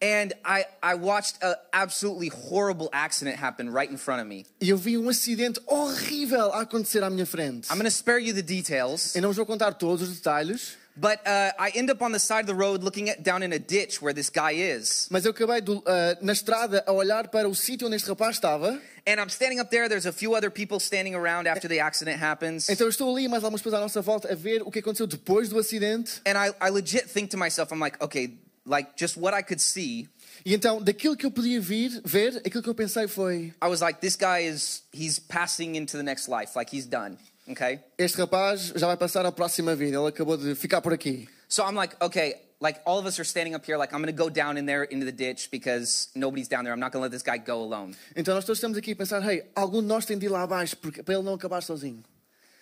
and 0.00 0.32
I, 0.44 0.64
I 0.82 0.94
watched 0.94 1.38
an 1.42 1.56
absolutely 1.72 2.28
horrible 2.28 2.88
accident 2.92 3.36
happen 3.42 3.68
right 3.72 3.90
in 3.90 3.96
front 3.98 4.20
of 4.20 4.28
me. 4.28 4.46
e 4.60 4.68
eu 4.68 4.76
vi 4.76 4.96
um 4.96 5.08
acidente 5.08 5.60
horrível 5.66 6.52
a 6.52 6.60
acontecer 6.62 7.02
à 7.02 7.10
minha 7.10 7.26
frente. 7.26 7.68
I'm 7.68 7.76
going 7.76 7.84
to 7.84 7.90
spare 7.90 8.18
you 8.20 8.32
the 8.32 8.42
details, 8.42 9.16
Eu 9.16 9.22
não 9.22 9.32
vou 9.32 9.44
contar 9.44 9.72
todos 9.74 10.08
os 10.08 10.14
detalhes, 10.14 10.76
but 11.00 11.20
uh, 11.26 11.52
I 11.58 11.70
end 11.74 11.90
up 11.90 12.02
on 12.02 12.12
the 12.12 12.18
side 12.18 12.40
of 12.40 12.46
the 12.46 12.54
road 12.54 12.82
looking 12.82 13.08
at, 13.08 13.22
down 13.22 13.42
in 13.42 13.52
a 13.52 13.58
ditch 13.58 14.00
where 14.02 14.12
this 14.12 14.30
guy 14.30 14.52
is. 14.52 15.06
mas 15.10 15.24
eu 15.24 15.32
acabei 15.32 15.60
do- 15.60 15.82
ah, 15.86 16.16
na 16.20 16.32
estrada 16.32 16.82
a 16.86 16.92
olhar 16.92 17.28
para 17.28 17.48
o 17.48 17.54
sítio 17.54 17.86
onde 17.86 17.96
este 17.96 18.08
rapaz 18.08 18.36
estava. 18.36 18.80
And 19.06 19.20
I'm 19.20 19.28
standing 19.30 19.60
up 19.60 19.70
there. 19.70 19.88
There's 19.88 20.06
a 20.06 20.12
few 20.12 20.34
other 20.34 20.50
people 20.50 20.78
standing 20.80 21.14
around 21.14 21.46
after 21.48 21.68
the 21.68 21.80
accident 21.80 22.20
happens. 22.20 22.68
Então 22.68 22.86
eu 22.86 22.90
estou 22.90 23.14
ali, 23.14 23.28
mais 23.28 23.42
algumas 23.44 23.62
pessoas 23.62 23.80
à 23.80 23.80
nossa 23.80 24.02
volta, 24.02 24.30
a 24.30 24.34
ver 24.34 24.62
o 24.62 24.70
que 24.70 24.80
aconteceu 24.80 25.06
depois 25.06 25.48
do 25.48 25.58
acidente. 25.58 26.20
And 26.26 26.36
I, 26.36 26.52
I 26.60 26.70
legit 26.70 27.08
think 27.08 27.30
to 27.30 27.38
myself, 27.38 27.72
I'm 27.72 27.80
like, 27.80 27.96
okay, 28.02 28.38
like 28.66 28.90
just 28.98 29.16
what 29.16 29.34
I 29.34 29.42
could 29.42 29.60
see, 29.62 30.08
E 30.44 30.54
então, 30.54 30.80
daquilo 30.80 31.16
que 31.16 31.26
eu 31.26 31.30
podia 31.32 31.60
vir, 31.60 32.00
ver, 32.04 32.36
aquilo 32.46 32.62
que 32.62 32.68
eu 32.68 32.74
pensei 32.74 33.08
foi: 33.08 33.52
I 33.62 33.66
was 33.66 33.80
like, 33.80 34.00
this 34.00 34.14
guy 34.14 34.46
is, 34.46 34.82
he's 34.92 35.18
passing 35.18 35.74
into 35.74 35.96
the 35.96 36.02
next 36.02 36.28
life. 36.28 36.54
Like 36.56 36.74
he's 36.74 36.86
done. 36.86 37.16
Okay. 37.50 37.80
este 37.96 38.18
rapaz 38.18 38.72
já 38.76 38.86
vai 38.86 38.96
passar 38.96 39.24
à 39.24 39.32
próxima 39.32 39.74
vida, 39.74 39.96
ele 39.96 40.08
acabou 40.08 40.36
de 40.36 40.54
ficar 40.54 40.80
por 40.80 40.92
aqui. 40.92 41.28
So 41.48 41.62
I'm 41.62 41.74
like, 41.74 41.96
okay, 42.00 42.34
like 42.60 42.80
all 42.84 42.98
of 42.98 43.06
us 43.06 43.18
are 43.18 43.24
standing 43.24 43.54
up 43.54 43.64
here, 43.64 43.78
like 43.78 43.94
I'm 43.94 44.00
gonna 44.00 44.12
go 44.12 44.28
down 44.28 44.58
in 44.58 44.66
there 44.66 44.84
into 44.84 45.06
the 45.06 45.12
ditch 45.12 45.50
because 45.50 46.08
nobody's 46.14 46.48
down 46.48 46.64
there. 46.64 46.74
I'm 46.74 46.80
not 46.80 46.92
gonna 46.92 47.04
let 47.04 47.10
this 47.12 47.22
guy 47.22 47.38
go 47.38 47.62
alone. 47.62 47.94
Então 48.14 48.34
nós 48.34 48.44
todos 48.44 48.58
estamos 48.58 48.76
aqui 48.76 48.92
a 48.92 48.96
pensar: 48.96 49.22
hey, 49.22 49.44
algum 49.54 49.80
de 49.80 49.86
nós 49.88 50.04
tem 50.04 50.18
de 50.18 50.26
ir 50.26 50.28
lá 50.28 50.42
abaixo 50.42 50.76
porque, 50.76 51.02
para 51.02 51.14
ele 51.14 51.22
não 51.24 51.34
acabar 51.34 51.62
sozinho. 51.62 52.04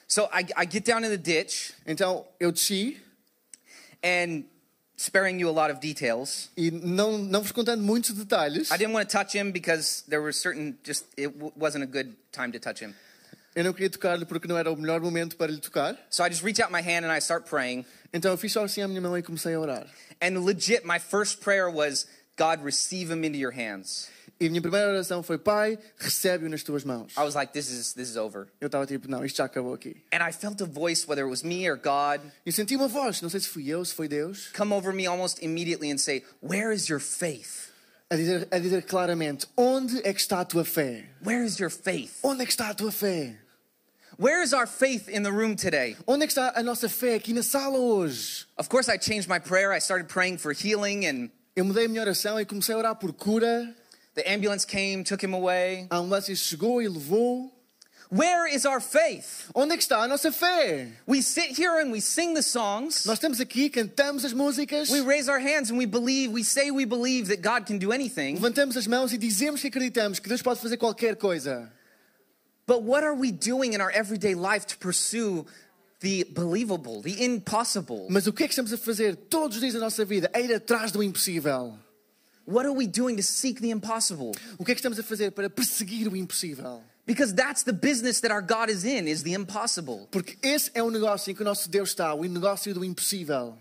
So 0.06 0.28
I, 0.32 0.46
I 0.56 0.66
get 0.70 0.84
down 0.84 1.04
in 1.04 1.10
the 1.10 1.16
ditch 1.16 1.72
Então 1.84 2.24
eu 2.38 2.52
desci 2.52 2.96
and 4.04 4.44
sparing 4.96 5.40
you 5.40 5.48
a 5.48 5.52
lot 5.52 5.70
of 5.70 5.80
details. 5.80 6.48
e 6.56 6.70
não, 6.70 7.18
não 7.18 7.42
vos 7.42 7.50
contando 7.50 7.82
muitos 7.82 8.12
detalhes. 8.12 8.70
I 8.70 8.78
didn't 8.78 8.94
want 8.94 9.10
to 9.10 9.18
touch 9.18 9.36
him 9.36 9.50
because 9.50 10.04
there 10.08 10.22
were 10.22 10.32
certain, 10.32 10.78
just, 10.84 11.06
it 11.18 11.34
wasn't 11.56 11.82
a 11.82 11.86
good 11.86 12.14
time 12.30 12.52
to 12.52 12.60
touch 12.60 12.80
him. 12.80 12.94
Eu 13.56 13.64
não 13.64 13.72
queria 13.72 13.88
tocar-lhe 13.88 14.26
porque 14.26 14.46
não 14.46 14.58
era 14.58 14.70
o 14.70 14.76
melhor 14.76 15.00
momento 15.00 15.34
para 15.34 15.50
lhe 15.50 15.58
tocar. 15.58 15.98
So 16.10 16.22
I 16.22 16.28
just 16.28 16.44
reach 16.44 16.60
out 16.60 16.70
my 16.70 16.82
hand 16.82 17.06
and 17.06 17.10
I 17.10 17.20
start 17.20 17.48
praying. 17.48 17.86
Então 18.12 18.30
eu 18.30 18.36
fiz 18.36 18.52
só 18.52 18.62
assim 18.62 18.82
à 18.82 18.86
minha 18.86 19.00
mão 19.00 19.16
e 19.16 19.22
comecei 19.22 19.54
a 19.54 19.58
orar. 19.58 19.86
And 20.22 20.38
legit, 20.44 20.86
my 20.86 20.98
first 20.98 21.40
prayer 21.40 21.70
was, 21.70 22.06
God, 22.38 22.62
receive 22.62 23.10
him 23.10 23.24
into 23.24 23.38
your 23.38 23.52
hands. 23.52 24.10
E 24.38 24.46
a 24.46 24.50
minha 24.50 24.60
primeira 24.60 24.90
oração 24.90 25.22
foi: 25.22 25.38
Pai, 25.38 25.78
recebe-o 25.96 26.50
nas 26.50 26.62
tuas 26.62 26.84
mãos. 26.84 27.14
I 27.16 27.22
was 27.22 27.34
like, 27.34 27.54
this 27.54 27.70
is, 27.70 27.94
this 27.94 28.10
is 28.10 28.16
over. 28.18 28.48
Eu 28.60 28.66
estava 28.66 28.84
tipo: 28.84 29.08
Não, 29.08 29.24
isto 29.24 29.36
já 29.36 29.46
acabou 29.46 29.72
aqui. 29.72 29.96
And 30.12 30.22
I 30.22 30.32
felt 30.32 30.60
a 30.60 30.66
voice, 30.66 31.06
whether 31.08 31.24
it 31.24 31.30
was 31.30 31.42
me 31.42 31.66
or 31.66 31.78
God, 31.78 32.20
E 32.44 32.52
senti 32.52 32.76
uma 32.76 32.88
voz, 32.88 33.22
não 33.22 33.30
sei 33.30 33.40
se 33.40 33.48
fui 33.48 33.66
eu, 33.70 33.82
se 33.82 33.94
foi 33.94 34.06
Deus, 34.06 34.50
come 34.54 34.74
over 34.74 34.92
me 34.92 35.06
almost 35.06 35.42
immediately 35.42 35.90
and 35.90 35.96
say, 35.96 36.22
Where 36.42 36.74
is 36.74 36.90
your 36.90 37.00
faith? 37.00 37.72
a 38.10 38.16
dizer, 38.16 38.46
a 38.50 38.58
dizer 38.58 38.82
claramente: 38.82 39.46
Onde 39.56 39.98
é 40.06 40.12
que 40.12 40.20
está 40.20 40.40
a 40.40 40.44
tua 40.44 40.64
fé? 40.66 41.06
Where 41.24 41.42
is 41.42 41.58
your 41.58 41.70
faith? 41.70 42.18
Onde 42.22 42.42
é 42.42 42.44
que 42.44 42.52
está 42.52 42.68
a 42.68 42.74
tua 42.74 42.92
fé? 42.92 43.36
Where 44.18 44.42
is 44.42 44.54
our 44.54 44.66
faith 44.66 45.10
in 45.10 45.22
the 45.22 45.30
room 45.30 45.56
today? 45.56 45.94
Onde 46.06 46.24
é 46.24 46.26
está 46.26 46.52
a 46.56 46.62
nossa 46.62 46.88
fé 46.88 47.16
aqui 47.16 47.34
na 47.34 47.42
sala 47.42 47.78
hoje? 47.78 48.46
Of 48.56 48.70
course, 48.70 48.88
I 48.88 48.96
changed 48.96 49.28
my 49.28 49.38
prayer. 49.38 49.72
I 49.72 49.78
started 49.78 50.08
praying 50.08 50.38
for 50.38 50.52
healing, 50.54 51.04
and 51.04 51.30
Eu 51.54 51.64
mudei 51.64 51.84
a 51.84 51.88
minha 51.88 52.00
oração 52.02 52.40
e 52.40 52.46
comecei 52.46 52.74
a 52.74 52.78
orar 52.78 52.94
por 52.94 53.12
cura. 53.12 53.74
the 54.14 54.22
ambulance 54.26 54.64
came, 54.64 55.04
took 55.04 55.22
him 55.22 55.34
away. 55.34 55.86
A 55.90 55.98
ambulância 55.98 56.34
chegou 56.34 56.80
e 56.80 56.88
levou. 56.88 57.52
Where 58.08 58.46
is 58.46 58.64
our 58.64 58.80
faith? 58.80 59.50
Onde 59.54 59.74
é 59.74 59.76
está 59.78 59.98
a 60.02 60.08
nossa 60.08 60.32
fé? 60.32 60.88
We 61.06 61.20
sit 61.20 61.58
here 61.58 61.78
and 61.80 61.90
we 61.90 62.00
sing 62.00 62.32
the 62.34 62.42
songs. 62.42 63.04
Nós 63.04 63.18
estamos 63.18 63.38
aqui, 63.38 63.68
cantamos 63.68 64.24
as 64.24 64.32
músicas, 64.32 64.88
We 64.90 65.02
raise 65.02 65.28
our 65.28 65.40
hands 65.40 65.70
and 65.70 65.76
we 65.76 65.84
believe, 65.86 66.32
we 66.32 66.42
say 66.42 66.70
we 66.70 66.86
believe 66.86 67.28
that 67.28 67.42
God 67.42 67.66
can 67.66 67.76
do 67.78 67.92
anything. 67.92 68.36
levantamos 68.36 68.76
as 68.78 68.86
mãos 68.86 69.12
e 69.12 69.18
dizemos 69.18 69.60
que 69.60 69.68
acreditamos 69.68 70.18
que 70.20 70.28
Deus 70.28 70.40
pode 70.40 70.60
fazer 70.60 70.78
qualquer 70.78 71.16
coisa. 71.16 71.70
But 72.66 72.82
what 72.82 73.04
are 73.04 73.14
we 73.14 73.30
doing 73.30 73.74
in 73.74 73.80
our 73.80 73.90
everyday 73.90 74.34
life 74.34 74.66
to 74.66 74.78
pursue 74.78 75.46
the 76.00 76.24
believable, 76.24 77.00
the 77.00 77.24
impossible? 77.24 78.08
Mas 78.10 78.26
o 78.26 78.32
que 78.32 78.44
é 78.44 78.48
que 78.48 78.52
estamos 78.52 78.72
a 78.72 78.78
fazer 78.78 79.14
todos 79.30 79.56
os 79.56 79.62
dias 79.62 79.74
da 79.74 79.80
nossa 79.80 80.04
vida? 80.04 80.28
A 80.34 80.40
ir 80.40 80.52
atrás 80.52 80.90
do 80.90 81.02
impossível. 81.02 81.78
What 82.44 82.66
are 82.66 82.72
we 82.72 82.86
doing 82.86 83.16
to 83.16 83.22
seek 83.22 83.60
the 83.60 83.70
impossible? 83.70 84.32
O 84.58 84.64
que 84.64 84.72
é 84.72 84.74
que 84.74 84.80
estamos 84.80 84.98
a 84.98 85.02
fazer 85.02 85.30
para 85.32 85.48
perseguir 85.48 86.08
o 86.08 86.16
impossível? 86.16 86.82
Because 87.06 87.32
that's 87.32 87.62
the 87.62 87.72
business 87.72 88.20
that 88.20 88.32
our 88.32 88.42
God 88.42 88.68
is 88.68 88.84
in, 88.84 89.06
is 89.06 89.22
the 89.22 89.34
impossible. 89.34 90.08
Porque 90.10 90.36
esse 90.42 90.70
é 90.74 90.82
o 90.82 90.90
negócio 90.90 91.30
em 91.30 91.34
que 91.34 91.42
o 91.42 91.44
nosso 91.44 91.68
Deus 91.68 91.90
está, 91.90 92.12
o 92.14 92.24
negócio 92.24 92.74
do 92.74 92.84
impossível. 92.84 93.56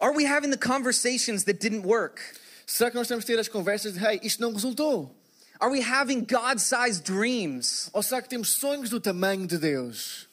Are 0.00 0.14
we 0.14 0.24
having 0.24 0.50
the 0.50 0.56
conversations 0.56 1.42
that 1.44 1.58
didn't 1.58 1.84
work? 1.84 2.20
Será 2.66 2.88
que 2.90 2.96
nós 2.96 3.08
temos 3.08 3.24
de 3.24 3.32
ter 3.32 3.40
as 3.40 3.48
conversas 3.48 3.94
de, 3.94 4.04
hey, 4.04 4.20
isto 4.22 4.40
não 4.40 4.52
resultou? 4.52 5.17
Are 5.60 5.70
we 5.70 5.80
having 5.80 6.24
God-sized 6.24 7.02
dreams? 7.04 7.90
Ou 7.92 8.02
será 8.02 8.22
que 8.22 8.28
temos 8.28 8.50
sonhos 8.50 8.90
do 8.90 9.00
tamanho 9.00 9.46
de 9.46 9.58
Deus? 9.58 10.26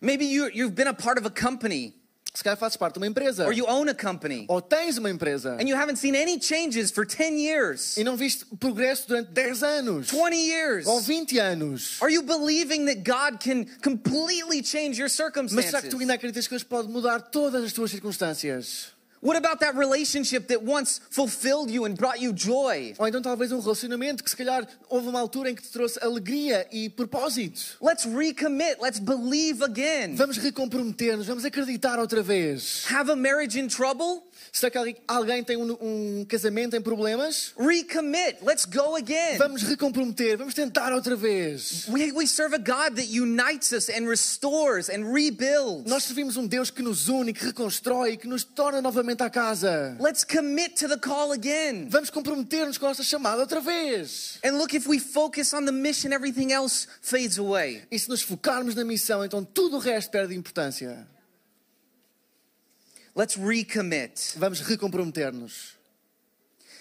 Maybe 0.00 0.24
you, 0.24 0.48
you've 0.54 0.74
been 0.74 0.88
a 0.88 0.94
part 0.94 1.18
of 1.18 1.26
a 1.26 1.30
company 1.30 1.94
Se 2.32 2.42
calhar 2.44 2.56
fazes 2.56 2.76
parte 2.78 2.94
de 2.94 3.00
uma 3.00 3.06
empresa. 3.08 3.44
or 3.44 3.52
you 3.52 3.66
own 3.66 3.88
a 3.90 3.94
company 3.94 4.46
Ou 4.48 4.62
tens 4.62 4.96
uma 4.96 5.10
empresa. 5.10 5.56
and 5.60 5.68
you 5.68 5.74
haven't 5.76 5.96
seen 5.96 6.14
any 6.14 6.38
changes 6.38 6.90
for 6.90 7.04
10 7.04 7.38
years, 7.38 7.96
E 7.98 8.04
não 8.04 8.16
viste 8.16 8.46
progresso 8.58 9.06
durante 9.08 9.30
10 9.32 9.62
anos. 9.62 10.08
20 10.08 10.36
years. 10.36 10.86
Ou 10.86 11.02
20 11.02 11.38
anos. 11.38 11.98
Are 12.00 12.10
you 12.10 12.22
believing 12.22 12.86
that 12.86 13.02
God 13.04 13.40
can 13.40 13.66
completely 13.82 14.62
change 14.62 14.96
your 14.98 15.08
Mas 15.10 15.12
será 15.12 15.30
que 15.30 15.34
circumstances? 15.42 15.90
tu 15.90 15.98
ainda 15.98 16.14
acreditas 16.14 16.46
que 16.46 16.54
Deus 16.54 16.62
pode 16.62 16.88
mudar 16.88 17.20
todas 17.20 17.62
as 17.64 17.72
tuas 17.74 17.90
circunstâncias? 17.90 18.92
What 19.22 19.36
about 19.36 19.60
that 19.60 19.76
relationship 19.76 20.48
that 20.48 20.62
once 20.62 20.98
fulfilled 21.10 21.70
you 21.70 21.84
and 21.84 21.94
brought 21.94 22.20
you 22.20 22.32
joy? 22.32 22.94
Ou 22.98 23.06
então 23.06 23.20
talvez 23.20 23.52
um 23.52 23.60
relacionamento 23.60 24.24
que 24.24 24.30
se 24.30 24.36
calhar 24.36 24.66
houve 24.88 25.08
uma 25.08 25.20
altura 25.20 25.50
em 25.50 25.54
que 25.54 25.62
te 25.62 25.70
trouxe 25.70 26.02
alegria 26.02 26.66
e 26.72 26.88
propósito. 26.88 27.76
Let's 27.82 28.06
recommit. 28.06 28.80
Let's 28.80 28.98
believe 28.98 29.62
again. 29.62 30.14
Vamos 30.16 30.38
recomprometer-nos, 30.38 31.26
vamos 31.26 31.44
acreditar 31.44 31.98
outra 31.98 32.22
vez. 32.22 32.86
Have 32.90 33.12
a 33.12 33.16
marriage 33.16 33.60
in 33.60 33.68
trouble? 33.68 34.22
Será 34.52 34.70
que 34.70 34.96
alguém, 35.06 35.44
tem 35.44 35.56
um, 35.56 35.76
um 35.80 36.24
casamento 36.28 36.76
em 36.76 36.80
problemas? 36.80 37.54
Recommit. 37.58 38.38
Let's 38.42 38.64
go 38.64 38.96
again. 38.96 39.38
Vamos 39.38 39.62
recomprometer, 39.62 40.36
vamos 40.36 40.54
tentar 40.54 40.92
outra 40.92 41.14
vez. 41.14 41.86
We, 41.88 42.12
we 42.12 42.26
serve 42.26 42.54
a 42.54 42.58
God 42.58 42.96
that 42.96 43.08
unites 43.08 43.72
us 43.72 43.88
and 43.88 44.08
restores 44.08 44.88
and 44.88 45.12
rebuilds. 45.12 45.88
Nós 45.88 46.04
servimos 46.04 46.36
um 46.36 46.46
Deus 46.46 46.70
que 46.70 46.82
nos 46.82 47.08
une, 47.08 47.32
que 47.32 47.44
reconstrói, 47.46 48.16
que 48.16 48.26
nos 48.26 48.44
torna 48.44 48.82
novamente 48.82 49.22
à 49.22 49.30
casa. 49.30 49.96
Let's 50.00 50.24
commit 50.24 50.74
to 50.76 50.88
the 50.88 50.98
call 50.98 51.32
again. 51.32 51.88
Vamos 51.88 52.10
comprometer-nos 52.10 52.76
com 52.76 52.86
a 52.86 52.88
nossa 52.88 53.04
chamada 53.04 53.40
outra 53.40 53.60
vez. 53.60 54.38
And 54.44 54.58
look, 54.58 54.74
if 54.74 54.88
we 54.88 54.98
focus 54.98 55.54
on 55.54 55.64
the 55.64 55.72
mission, 55.72 56.12
everything 56.12 56.52
else 56.52 56.88
fades 57.00 57.38
away. 57.38 57.82
E 57.90 57.98
se 57.98 58.08
nos 58.08 58.22
focarmos 58.22 58.74
na 58.74 58.84
missão, 58.84 59.24
então 59.24 59.44
tudo 59.44 59.76
o 59.76 59.78
resto 59.78 60.10
perde 60.10 60.34
importância. 60.34 61.06
Let's 63.14 63.36
recommit. 63.36 64.34
Vamos 64.36 64.60
recomprometer-nos. 64.60 65.76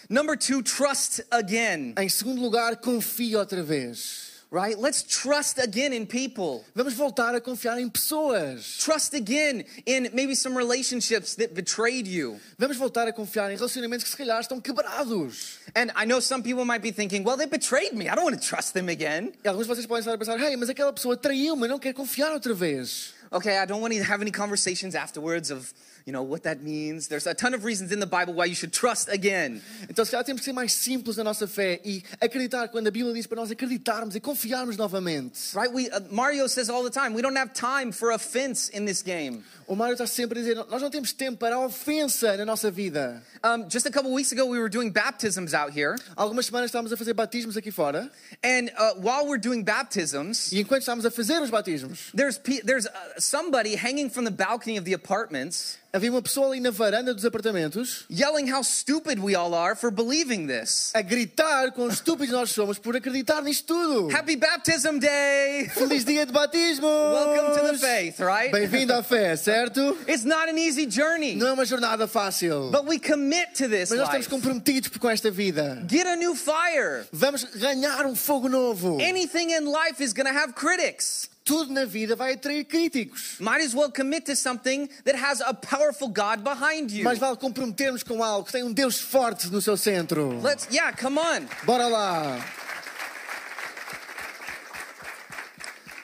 Number 0.10 0.36
two, 0.36 0.64
trust 0.64 1.22
again. 1.32 1.94
Em 1.98 2.10
segundo 2.10 2.42
lugar, 2.42 2.76
confie 2.78 3.36
outra 3.36 3.62
vez. 3.62 4.30
Right? 4.52 4.80
Let's 4.80 5.04
trust 5.04 5.60
again 5.60 5.94
in 5.94 6.08
people. 6.08 6.66
Vamos 6.74 6.96
voltar 6.96 7.36
a 7.36 7.40
confiar 7.40 7.80
em 7.80 7.88
pessoas. 7.88 8.80
Trust 8.80 9.14
again 9.14 9.64
in 9.86 10.10
maybe 10.12 10.34
some 10.34 10.58
relationships 10.58 11.36
that 11.36 11.54
betrayed 11.54 12.08
you. 12.08 12.40
Vamos 12.58 12.76
voltar 12.76 13.08
a 13.08 13.14
confiar 13.14 13.52
em 13.52 13.56
relacionamentos 13.56 14.04
que 14.04 14.10
se 14.10 14.18
calhar 14.18 14.40
estão 14.40 14.60
quebrados. 14.60 15.60
And 15.76 15.92
I 15.96 16.06
know 16.08 16.20
some 16.20 16.42
people 16.42 16.66
might 16.66 16.82
be 16.82 16.92
thinking, 16.92 17.24
well, 17.24 17.38
they 17.38 17.46
betrayed 17.46 17.94
me. 17.94 18.10
I 18.10 18.16
don't 18.16 18.24
want 18.24 18.42
to 18.42 18.48
trust 18.48 18.74
them 18.74 18.90
again. 18.90 19.34
E 19.44 19.48
alguns 19.48 19.68
de 19.68 19.76
vocês 19.76 19.86
podem 19.86 20.00
estar 20.00 20.14
a 20.14 20.18
pensar, 20.18 20.40
hey, 20.40 20.56
mas 20.56 20.68
aquela 20.68 20.92
pessoa 20.92 21.16
traiu-me, 21.16 21.68
não 21.68 21.78
quer 21.78 21.94
confiar 21.94 22.32
outra 22.32 22.56
vez. 22.56 23.14
Okay, 23.32 23.56
I 23.56 23.68
don't 23.68 23.84
want 23.84 23.94
to 23.94 24.02
have 24.02 24.20
any 24.20 24.32
conversations 24.32 24.96
afterwards 24.96 25.52
of, 25.52 25.72
you 26.10 26.12
know, 26.12 26.24
what 26.24 26.42
that 26.42 26.63
means. 26.63 27.08
There's 27.08 27.28
a 27.28 27.36
ton 27.36 27.54
of 27.54 27.63
reasons 27.63 27.92
in 27.92 28.00
the 28.00 28.08
Bible 28.08 28.34
why 28.34 28.46
you 28.46 28.56
should 28.56 28.74
trust 28.74 29.10
again. 29.10 29.62
Então, 29.88 30.04
se 30.04 30.10
calhar 30.12 30.24
temos 30.25 30.42
que 30.42 30.46
ser 30.46 30.54
mais 30.54 30.74
simples 30.74 31.18
na 31.18 31.24
nossa 31.24 31.48
fé 31.48 31.80
e 31.86 32.04
acreditar 32.20 32.68
quando 32.70 32.88
a 32.88 32.92
Bíblia 32.92 33.13
diz 33.13 33.28
para 33.28 33.39
nós 33.39 33.51
acreditarmos 33.51 34.16
e 34.16 34.20
confiarmos 34.20 34.75
novamente. 34.75 35.56
Right? 35.56 35.72
We, 35.72 35.88
uh, 35.89 36.01
Mario 36.10 36.48
says 36.50 36.68
all 36.68 36.84
the 36.84 36.89
time, 36.89 37.13
we 37.13 37.22
don't 37.22 37.38
have 37.38 37.54
time 37.54 37.92
for 37.92 38.12
offense 38.12 38.70
in 38.75 38.86
this 38.86 39.04
game. 39.04 39.44
O 39.68 39.75
Mário 39.75 39.94
está 39.94 40.08
sempre 40.08 40.39
a 40.39 40.42
dizer, 40.42 40.56
nós 40.56 40.82
não 40.82 40.89
temos 40.89 41.13
tempo 41.13 41.38
para 41.38 41.54
a 41.54 41.60
ofensa 41.60 42.36
na 42.36 42.44
nossa 42.44 42.72
vida. 42.72 43.22
Um, 43.44 43.70
just 43.70 43.86
a 43.86 43.92
couple 43.92 44.12
weeks 44.12 44.32
ago, 44.32 44.48
we 44.48 44.58
were 44.58 44.68
doing 44.68 44.89
baptisms 44.89 45.54
out 45.54 45.72
here. 45.72 45.96
Algumas 46.16 46.48
semanas 46.48 46.72
estávamos 46.72 46.92
a 46.92 46.98
fazer 46.98 47.13
batismos 47.13 47.56
aqui 47.56 47.70
fora 47.70 48.10
And 48.44 48.72
uh, 48.75 48.96
while 48.96 49.28
we're 49.28 49.38
doing 49.38 49.63
baptisms, 49.63 50.51
e 50.51 50.60
enquanto 50.60 50.82
estávamos 50.82 51.06
a 51.06 51.12
fazer 51.12 51.39
os 51.39 51.51
batismos, 51.51 52.10
there's, 52.16 52.39
there's 52.63 52.88
uh, 52.88 52.92
somebody 53.20 53.75
hanging 53.75 54.10
from 54.10 54.25
the 54.25 54.32
balcony 54.32 54.75
of 54.75 54.86
the 54.86 54.94
apartments 54.94 55.78
havia 55.91 56.12
uma 56.12 56.22
pessoa 56.22 56.48
ali 56.48 56.60
na 56.60 56.69
varanda 56.72 57.13
dos 57.13 57.25
apartamentos 57.25 58.05
yelling 58.12 58.51
how 58.51 58.62
stupid 58.63 59.19
we 59.19 59.36
all 59.36 59.53
are 59.55 59.75
for 59.75 59.89
believing 59.91 60.46
this. 60.48 60.91
a 60.93 61.01
gritar 61.01 61.72
quão 61.72 61.89
estúpidos 61.89 62.31
nós 62.34 62.51
somos 62.51 62.77
por 62.77 62.96
acreditar 62.96 63.41
nisto 63.41 63.65
tudo. 63.74 64.15
Happy 64.15 64.36
Baptism 64.36 65.00
Day! 65.00 65.69
Feliz 65.74 66.05
dia 66.05 66.25
de 66.25 66.31
batismo! 66.31 66.88
Welcome 66.88 67.60
to 67.60 67.74
the 67.74 67.77
faith, 67.79 68.19
right? 68.19 68.51
Bem-vindo 68.51 68.93
à 68.93 69.01
fé, 69.03 69.36
certo? 69.36 69.98
It's 70.08 70.24
not 70.24 70.50
an 70.50 70.58
easy 70.58 70.86
journey, 70.89 71.36
Não 71.36 71.48
é 71.48 71.53
uma 71.53 71.65
jornada 71.65 72.08
fácil, 72.08 72.69
but 72.72 72.86
we 72.88 73.00
commit 73.00 73.53
to 73.55 73.67
this 73.67 73.89
mas 73.89 73.98
nós 74.00 74.08
estamos 74.08 74.25
life. 74.25 74.29
comprometidos 74.29 74.89
com 74.98 75.10
esta 75.10 75.31
vida. 75.31 75.84
Get 75.89 76.05
a 76.05 76.15
new 76.15 76.36
fire. 76.36 77.05
Vamos 77.12 77.43
ganhar 77.55 78.05
um 78.05 78.15
fogo 78.15 78.48
novo. 78.48 79.00
Anything 79.01 79.51
in 79.53 79.65
life 79.65 80.03
is 80.03 80.13
going 80.13 80.27
to 80.27 80.38
have 80.38 80.53
critics. 80.53 81.29
Tudo 81.50 81.74
na 81.74 81.84
vida 81.84 82.15
vai 82.15 82.34
atrair 82.34 82.63
críticos. 82.63 83.38
Might 83.39 83.65
as 83.65 83.74
well 83.74 83.89
commit 83.91 84.27
to 84.27 84.36
something 84.36 84.88
that 85.03 85.15
has 85.18 85.41
a 85.41 85.51
powerful 85.51 86.08
God 86.08 86.44
behind 86.44 86.91
you. 86.91 87.03
Mas 87.03 87.18
vale 87.18 87.38
comprometermos 87.38 88.03
com 88.03 88.22
algo 88.24 88.46
que 88.46 88.51
tem 88.51 88.62
um 88.63 88.72
Deus 88.72 89.00
forte 89.00 89.50
no 89.50 89.60
seu 89.60 89.75
centro. 89.75 90.39
Let's, 90.44 90.68
yeah, 90.72 90.96
come 90.96 91.18
on. 91.18 91.48
Bora 91.65 91.88
lá. 91.88 92.39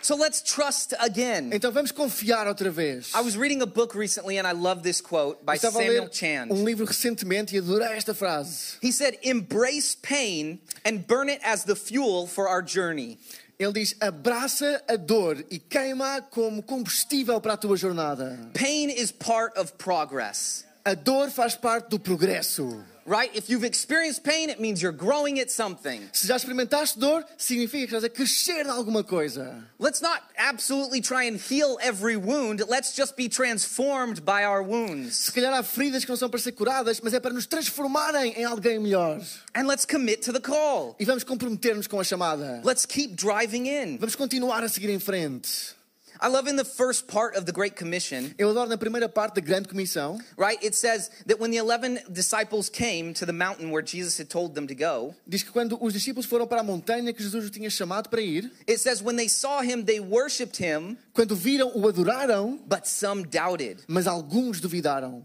So 0.02 0.16
let's 0.16 0.42
trust 0.42 0.96
again. 1.00 1.50
Então 1.52 1.72
vamos 1.72 1.92
confiar 1.92 2.48
outra 2.48 2.72
vez. 2.72 3.12
I 3.14 3.22
was 3.22 3.36
reading 3.36 3.62
a 3.62 3.68
book 3.68 3.96
recently 3.96 4.40
and 4.40 4.48
I 4.48 4.52
love 4.52 4.82
this 4.82 5.00
quote 5.00 5.44
by 5.46 5.58
Estava 5.58 5.74
Samuel 5.74 6.04
ler 6.06 6.10
Chand. 6.10 6.52
um 6.52 6.64
livro 6.64 6.86
recentemente 6.86 7.56
e 7.56 7.60
adorei 7.60 7.98
esta 7.98 8.16
frase. 8.16 8.78
He 8.82 8.92
said, 8.92 9.18
Embrace 9.24 9.96
pain 9.96 10.60
and 10.84 11.06
burn 11.08 11.30
it 11.30 11.40
as 11.44 11.66
the 11.66 11.76
fuel 11.76 12.26
for 12.28 12.48
our 12.48 12.64
journey. 12.64 13.18
Ele 13.58 13.74
diz: 13.74 13.96
abraça 14.02 14.84
a 14.88 14.96
dor 14.96 15.44
e 15.50 15.58
queima 15.60 16.22
como 16.22 16.62
combustível 16.62 17.40
para 17.40 17.54
a 17.54 17.58
tua 17.58 17.78
jornada. 17.78 18.52
Pain 18.54 18.90
is 18.90 19.12
part 19.12 19.58
of 19.58 19.74
progress, 19.74 20.66
A 20.84 20.94
dor 20.94 21.30
faz 21.30 21.56
parte 21.56 21.90
do 21.90 22.00
progresso. 22.00 22.84
Right? 23.06 23.30
If 23.36 23.50
you've 23.50 23.64
experienced 23.64 24.24
pain, 24.24 24.50
it 24.50 24.60
means 24.60 24.82
you're 24.82 24.92
growing 24.92 25.40
at 25.40 25.52
something. 25.52 26.02
Se 26.12 26.28
já 26.28 26.36
experimentaste 26.36 27.00
dor, 27.00 27.24
significa 27.38 27.88
que 27.88 27.96
estás 27.96 28.04
a 28.04 28.10
crescer 28.10 28.68
alguma 28.68 29.04
coisa. 29.04 29.64
Let's 29.80 30.02
not 30.02 30.22
absolutely 30.38 31.02
try 31.02 31.28
and 31.28 31.38
heal 31.38 31.78
every 31.82 32.18
wound. 32.18 32.64
Let's 32.68 32.96
just 32.96 33.16
be 33.16 33.30
transformed 33.30 34.26
by 34.26 34.44
our 34.44 34.64
wounds. 34.64 35.16
Se 35.16 35.32
calhar 35.32 35.54
há 35.54 35.64
feridas 35.64 36.04
que 36.04 36.10
não 36.10 36.18
são 36.18 36.30
para 36.30 36.40
ser 36.40 36.54
curadas, 36.54 37.00
mas 37.02 37.14
é 37.14 37.20
para 37.20 37.34
nos 37.34 37.46
transformarem 37.46 38.34
em 38.34 38.44
alguém 38.44 38.80
melhor. 38.80 39.22
And 39.54 39.68
let's 39.68 39.86
commit 39.86 40.24
to 40.24 40.34
the 40.34 40.40
call. 40.40 40.96
E 41.00 41.06
vamos 41.06 41.24
comprometer-nos 41.24 41.88
com 41.88 42.00
a 42.00 42.04
chamada. 42.04 42.62
Let's 42.64 42.86
keep 42.86 43.16
driving 43.16 43.68
in. 43.68 43.98
Vamos 43.98 44.16
continuar 44.16 44.64
a 44.64 44.70
seguir 44.70 44.90
em 44.90 45.00
frente. 45.00 45.75
I 46.22 46.28
love 46.28 46.48
in 46.48 46.56
the 46.56 46.64
first 46.66 47.08
part 47.08 47.36
of 47.36 47.46
the 47.46 47.52
Great 47.52 47.76
Commission, 47.76 48.34
Eu 48.38 48.50
adoro 48.50 48.68
na 48.70 48.78
primeira 48.78 49.10
parte 49.10 49.36
da 49.36 49.42
Grande 49.42 49.68
Comissão, 49.68 50.18
right? 50.38 50.58
It 50.64 50.76
says 50.76 51.10
that 51.26 51.40
when 51.40 51.52
the 51.52 51.58
11 51.58 52.00
disciples 52.12 52.70
came 52.70 53.14
to 53.14 53.26
the 53.26 53.34
mountain 53.34 53.70
where 53.72 53.82
Jesus 53.82 54.18
had 54.18 54.30
told 54.30 54.56
them 54.56 54.68
to 54.68 54.76
go, 54.76 55.14
diz 55.28 55.44
que 55.44 55.52
quando 55.52 55.78
os 55.82 55.94
discípulos 55.94 56.26
foram 56.26 56.48
para 56.48 56.62
a 56.62 56.64
montanha 56.64 57.14
que 57.14 57.22
Jesus 57.22 57.46
os 57.46 57.52
tinha 57.52 57.70
chamado 57.70 58.10
para 58.10 58.22
ir, 58.22 58.50
it 58.68 58.80
says 58.80 59.02
when 59.02 59.16
they 59.16 59.28
saw 59.28 59.62
him, 59.62 59.84
they 59.84 60.00
worshiped 60.00 60.58
him, 60.58 60.98
quando 61.14 61.36
viram, 61.36 61.72
o 61.76 61.88
adoraram, 61.88 62.60
but 62.68 62.88
some 62.88 63.24
doubted. 63.24 63.84
mas 63.88 64.08
alguns 64.08 64.60
duvidaram. 64.62 65.24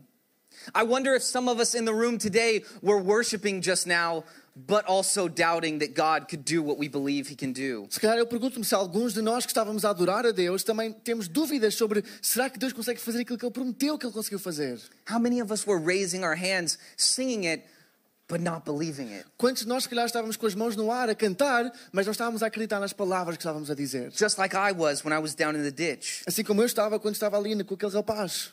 I 0.74 0.83
wonder 0.83 1.14
if 1.14 1.22
some 1.22 1.48
of 1.48 1.59
us 1.59 1.74
in 1.74 1.87
the 1.87 1.94
room 1.94 2.18
today 2.18 2.62
were 2.83 3.00
worshiping 3.00 3.62
just 3.62 3.87
now, 3.87 4.24
but 4.55 4.85
also 4.87 5.29
doubting 5.29 5.79
that 5.79 5.95
God 5.95 6.29
could 6.29 6.45
do 6.45 6.63
what 6.63 6.79
we 6.79 6.89
believe 6.89 7.29
he 7.31 7.37
can 7.37 7.53
do. 7.53 7.87
Se 7.91 8.01
calhar 8.01 8.19
eu 8.19 8.27
pergunto-me 8.27 8.65
se 8.65 8.75
alguns 8.75 9.15
de 9.15 9.23
nós 9.23 9.45
que 9.45 9.51
estávamos 9.51 9.85
a 9.85 9.91
adorar 9.91 10.27
a 10.27 10.33
Deus 10.33 10.63
também 10.63 10.93
temos 10.93 11.29
dúvidas 11.29 11.75
sobre 11.75 12.05
será 12.21 12.51
que 12.51 12.59
Deus 12.59 12.73
consegue 12.73 13.01
fazer 13.01 13.21
aquilo 13.21 13.39
que 13.39 13.45
Ele 13.45 13.53
prometeu 13.53 13.99
que 13.99 14.07
Ele 14.07 14.13
conseguiu 14.13 14.39
fazer? 14.39 14.81
How 15.11 15.19
many 15.19 15.41
of 15.41 15.53
us 15.53 15.67
were 15.67 15.83
raising 15.83 16.25
our 16.25 16.37
hands, 16.37 16.79
singing 16.97 17.47
it, 17.47 17.65
but 18.29 18.41
not 18.41 18.65
believing 18.65 19.13
it? 19.13 19.25
Quantos 19.37 19.63
de 19.63 19.69
nós, 19.69 19.85
se 19.85 19.89
calhar, 19.89 20.07
estávamos 20.07 20.37
com 20.37 20.47
as 20.47 20.55
mãos 20.55 20.77
no 20.77 20.91
ar 20.91 21.09
a 21.09 21.15
cantar, 21.15 21.73
mas 21.93 22.07
não 22.07 22.13
estávamos 22.13 22.43
a 22.43 22.47
acreditar 22.47 22.81
nas 22.81 22.93
palavras 22.93 23.37
que 23.37 23.43
estávamos 23.43 23.71
a 23.71 23.75
dizer? 23.75 24.11
Just 24.13 24.39
like 24.39 24.55
I 24.55 24.73
was 24.73 25.05
when 25.05 25.15
I 25.15 25.21
was 25.21 25.35
down 25.35 25.57
in 25.57 25.63
the 25.63 25.71
ditch. 25.71 26.23
Assim 26.27 26.43
como 26.45 26.61
eu 26.61 26.67
estava 26.67 26.99
quando 26.99 27.15
estava 27.15 27.39
ali 27.39 27.63
com 27.65 27.75
aquele 27.75 27.93
rapaz. 27.93 28.53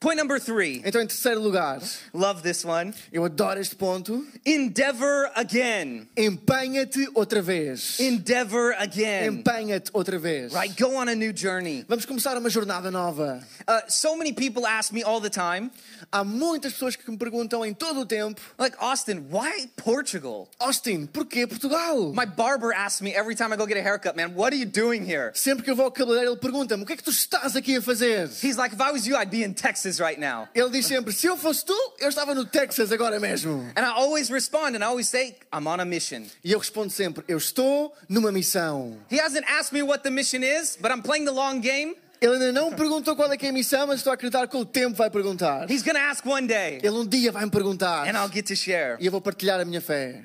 Point 0.00 0.16
number 0.16 0.40
three. 0.40 0.80
Então, 0.82 1.02
em 1.02 1.06
terceiro 1.06 1.38
lugar, 1.42 1.78
Love 2.14 2.40
this 2.40 2.64
one. 2.64 2.94
eu 3.12 3.22
adoro 3.22 3.60
este 3.60 3.76
ponto. 3.76 4.26
Endeavor 4.46 5.30
again. 5.36 6.08
Empenha-te 6.16 7.06
outra 7.14 7.42
vez. 7.42 8.00
Endeavor 8.00 8.74
again. 8.78 9.26
Empenha-te 9.26 9.90
outra 9.92 10.18
vez. 10.18 10.54
Right? 10.54 10.74
Go 10.74 10.96
on 10.96 11.08
a 11.10 11.14
new 11.14 11.34
journey. 11.36 11.84
Vamos 11.86 12.06
começar 12.06 12.34
uma 12.38 12.48
jornada 12.48 12.90
nova. 12.90 13.46
Uh, 13.68 13.80
so 13.88 14.16
many 14.16 14.32
people 14.32 14.66
ask 14.66 14.90
me 14.90 15.02
all 15.02 15.20
the 15.20 15.28
time, 15.28 15.70
Há 16.10 16.24
muitas 16.24 16.72
pessoas 16.72 16.96
que 16.96 17.08
me 17.10 17.18
perguntam 17.18 17.64
em 17.64 17.74
todo 17.74 18.00
o 18.00 18.06
tempo: 18.06 18.40
like, 18.58 18.74
Austin, 18.80 19.26
why 19.30 19.68
Portugal? 19.76 20.48
Austin, 20.58 21.06
porquê 21.06 21.46
Portugal? 21.46 22.14
My 22.14 22.24
barber 22.24 22.72
asks 22.72 23.02
me 23.02 23.14
every 23.14 23.36
time 23.36 23.52
I 23.52 23.56
go 23.56 23.66
get 23.66 23.76
a 23.76 23.82
haircut, 23.82 24.16
man, 24.16 24.34
what 24.34 24.54
are 24.54 24.58
you 24.58 24.66
doing 24.66 25.04
here? 25.04 25.30
Sempre 25.34 25.62
que 25.62 25.70
eu 25.70 25.76
vou 25.76 25.84
ao 25.84 25.92
cabeleireiro, 25.92 26.32
ele 26.32 26.40
pergunta-me: 26.40 26.82
o 26.82 26.86
que 26.86 26.94
é 26.94 26.96
que 26.96 27.04
tu 27.04 27.10
estás 27.10 27.54
aqui 27.54 27.76
a 27.76 27.82
fazer? 27.82 28.30
He's 28.42 28.56
like, 28.56 28.74
if 28.74 28.80
I 28.80 28.90
was 28.92 29.06
you, 29.06 29.14
I'd 29.14 29.30
be 29.30 29.44
in 29.44 29.52
Texas 29.52 29.89
right 29.98 30.20
now. 30.20 30.48
Ele 30.54 30.68
diz 30.70 30.86
sempre: 30.86 31.12
se 31.12 31.26
eu 31.26 31.36
fosse 31.36 31.64
tu, 31.64 31.74
eu 31.98 32.08
estava 32.08 32.34
no 32.34 32.44
Texas 32.44 32.92
agora 32.92 33.18
mesmo. 33.18 33.62
And 33.76 33.82
I 33.82 33.92
always 33.96 34.28
respond 34.28 34.76
and 34.76 34.80
I 34.80 34.86
always 34.86 35.08
say, 35.08 35.36
I'm 35.52 35.66
on 35.66 35.80
a 35.80 35.84
mission. 35.84 36.24
E 36.44 36.52
eu 36.52 36.58
respondo 36.58 36.90
sempre: 36.92 37.24
eu 37.26 37.38
estou 37.38 37.94
numa 38.08 38.30
missão. 38.30 38.98
He 39.10 39.18
hasn't 39.20 39.46
asked 39.48 39.72
me 39.72 39.82
what 39.82 40.02
the 40.02 40.10
mission 40.10 40.42
is, 40.42 40.76
but 40.80 40.90
I'm 40.90 41.02
playing 41.02 41.24
the 41.24 41.32
long 41.32 41.60
game. 41.60 41.96
Ele 42.20 42.34
ainda 42.34 42.52
não 42.52 42.70
perguntou 42.74 43.16
qual 43.16 43.32
é 43.32 43.36
que 43.38 43.46
é 43.46 43.48
a 43.48 43.52
missão, 43.52 43.86
mas 43.86 44.00
estou 44.00 44.10
a 44.10 44.14
acreditar 44.14 44.46
que 44.46 44.54
o 44.54 44.62
tempo 44.66 44.94
vai 44.94 45.08
perguntar. 45.08 45.70
He's 45.70 45.82
gonna 45.82 46.10
ask 46.10 46.22
one 46.26 46.46
day, 46.46 46.78
Ele 46.82 46.90
um 46.90 47.06
dia 47.06 47.32
vai 47.32 47.46
me 47.46 47.50
perguntar. 47.50 48.06
and 48.06 48.12
I'll 48.18 48.30
get 48.30 48.46
to 48.48 48.54
share. 48.54 48.98
E 49.00 49.06
eu 49.06 49.10
vou 49.12 49.22
partilhar 49.22 49.58
a 49.58 49.64
minha 49.64 49.80
fé. 49.80 50.22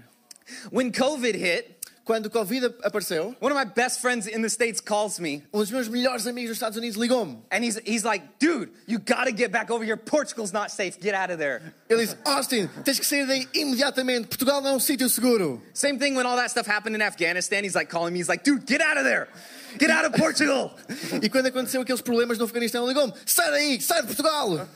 When 0.72 0.92
COVID 0.92 1.38
hit, 1.38 1.75
Quando 2.06 2.28
o 2.28 2.30
Covid 2.30 2.72
apareceu, 2.84 3.36
one 3.40 3.52
of 3.52 3.58
my 3.58 3.66
best 3.66 4.00
friends 4.00 4.28
in 4.28 4.44
the 4.44 4.50
States 4.50 4.80
calls 4.80 5.20
me 5.20 5.42
um 5.52 5.60
dos 5.60 5.72
meus 5.72 5.88
melhores 5.88 6.28
amigos 6.28 6.50
nos 6.50 6.58
Estados 6.58 6.78
Unidos 6.78 6.98
ligou-me. 6.98 7.40
and 7.52 7.64
he's, 7.66 7.80
he's 7.84 8.04
like, 8.06 8.24
dude, 8.38 8.70
you 8.86 9.00
gotta 9.00 9.32
get 9.32 9.52
back 9.52 9.72
over 9.72 9.84
here. 9.84 9.98
Portugal's 9.98 10.54
not 10.54 10.70
safe. 10.70 11.00
Get 11.00 11.16
out 11.16 11.32
of 11.32 11.40
there. 11.40 11.74
Ele 11.90 12.06
disse: 12.06 12.16
Austin, 12.24 12.70
tens 12.84 13.00
que 13.00 13.06
sair 13.06 13.26
daí 13.26 13.48
imediatamente. 13.56 14.28
Portugal 14.28 14.62
não 14.62 14.70
é 14.70 14.74
um 14.74 14.80
sítio 14.80 15.10
seguro. 15.10 15.60
Same 15.74 15.98
thing 15.98 16.16
when 16.16 16.28
all 16.28 16.36
that 16.38 16.52
stuff 16.52 16.68
happened 16.68 16.96
in 16.96 17.02
Afghanistan. 17.02 17.64
He's 17.64 17.74
like 17.74 17.90
calling 17.90 18.14
me. 18.14 18.20
He's 18.20 18.30
like, 18.30 18.44
dude, 18.44 18.68
get 18.68 18.82
out 18.82 18.98
of 18.98 19.04
there. 19.04 19.28
Get 19.80 19.90
out 19.90 20.06
of 20.06 20.14
Portugal. 20.14 20.72
E 21.24 21.28
quando 21.28 21.48
aconteceu 21.48 21.82
aqueles 21.82 22.02
problemas 22.02 22.38
no 22.38 22.46
Afeganistão, 22.46 22.84
ele 22.84 22.94
ligou-me: 22.94 23.14
sai 23.26 23.50
daí, 23.50 23.82
sai 23.82 24.02
de 24.02 24.08
Portugal. 24.14 24.68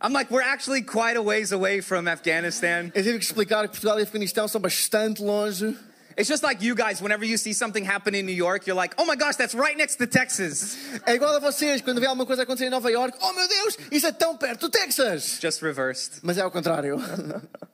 I'm 0.00 0.12
like, 0.12 0.32
we're 0.32 0.42
actually 0.42 0.82
quite 0.82 1.16
a 1.16 1.22
ways 1.22 1.52
away 1.52 1.80
from 1.80 2.08
Afghanistan. 2.08 2.90
Eu 2.92 3.04
tive 3.04 3.18
que 3.20 3.24
explicar 3.24 3.62
que 3.68 3.68
Portugal 3.68 4.00
e 4.00 4.02
Afeganistão 4.02 4.48
são 4.48 4.60
bastante 4.60 5.22
longe. 5.22 5.76
It's 6.16 6.28
just 6.28 6.42
like 6.42 6.62
you 6.62 6.74
guys, 6.74 7.00
whenever 7.00 7.24
you 7.24 7.36
see 7.36 7.52
something 7.52 7.84
happen 7.84 8.14
in 8.14 8.26
New 8.26 8.34
York, 8.34 8.66
you're 8.66 8.76
like, 8.76 8.94
oh 8.98 9.04
my 9.04 9.16
gosh, 9.16 9.36
that's 9.36 9.54
right 9.54 9.76
next 9.76 9.96
to 9.96 10.06
Texas. 10.06 10.76
É 11.06 11.14
igual 11.14 11.36
a 11.36 11.40
vocês, 11.40 11.80
quando 11.82 12.00
vê 12.00 12.06
alguma 12.06 12.26
coisa 12.26 12.42
acontecer 12.42 12.66
em 12.66 12.70
Nova 12.70 12.90
York: 12.90 13.16
oh 13.22 13.32
meu 13.32 13.48
Deus, 13.48 13.78
isso 13.90 14.06
é 14.06 14.12
tão 14.12 14.36
perto 14.36 14.68
do 14.68 14.70
Texas. 14.70 15.38
Just 15.40 15.62
reversed. 15.62 16.20
Mas 16.22 16.38
é 16.38 16.42
ao 16.42 16.50
contrário. 16.50 16.98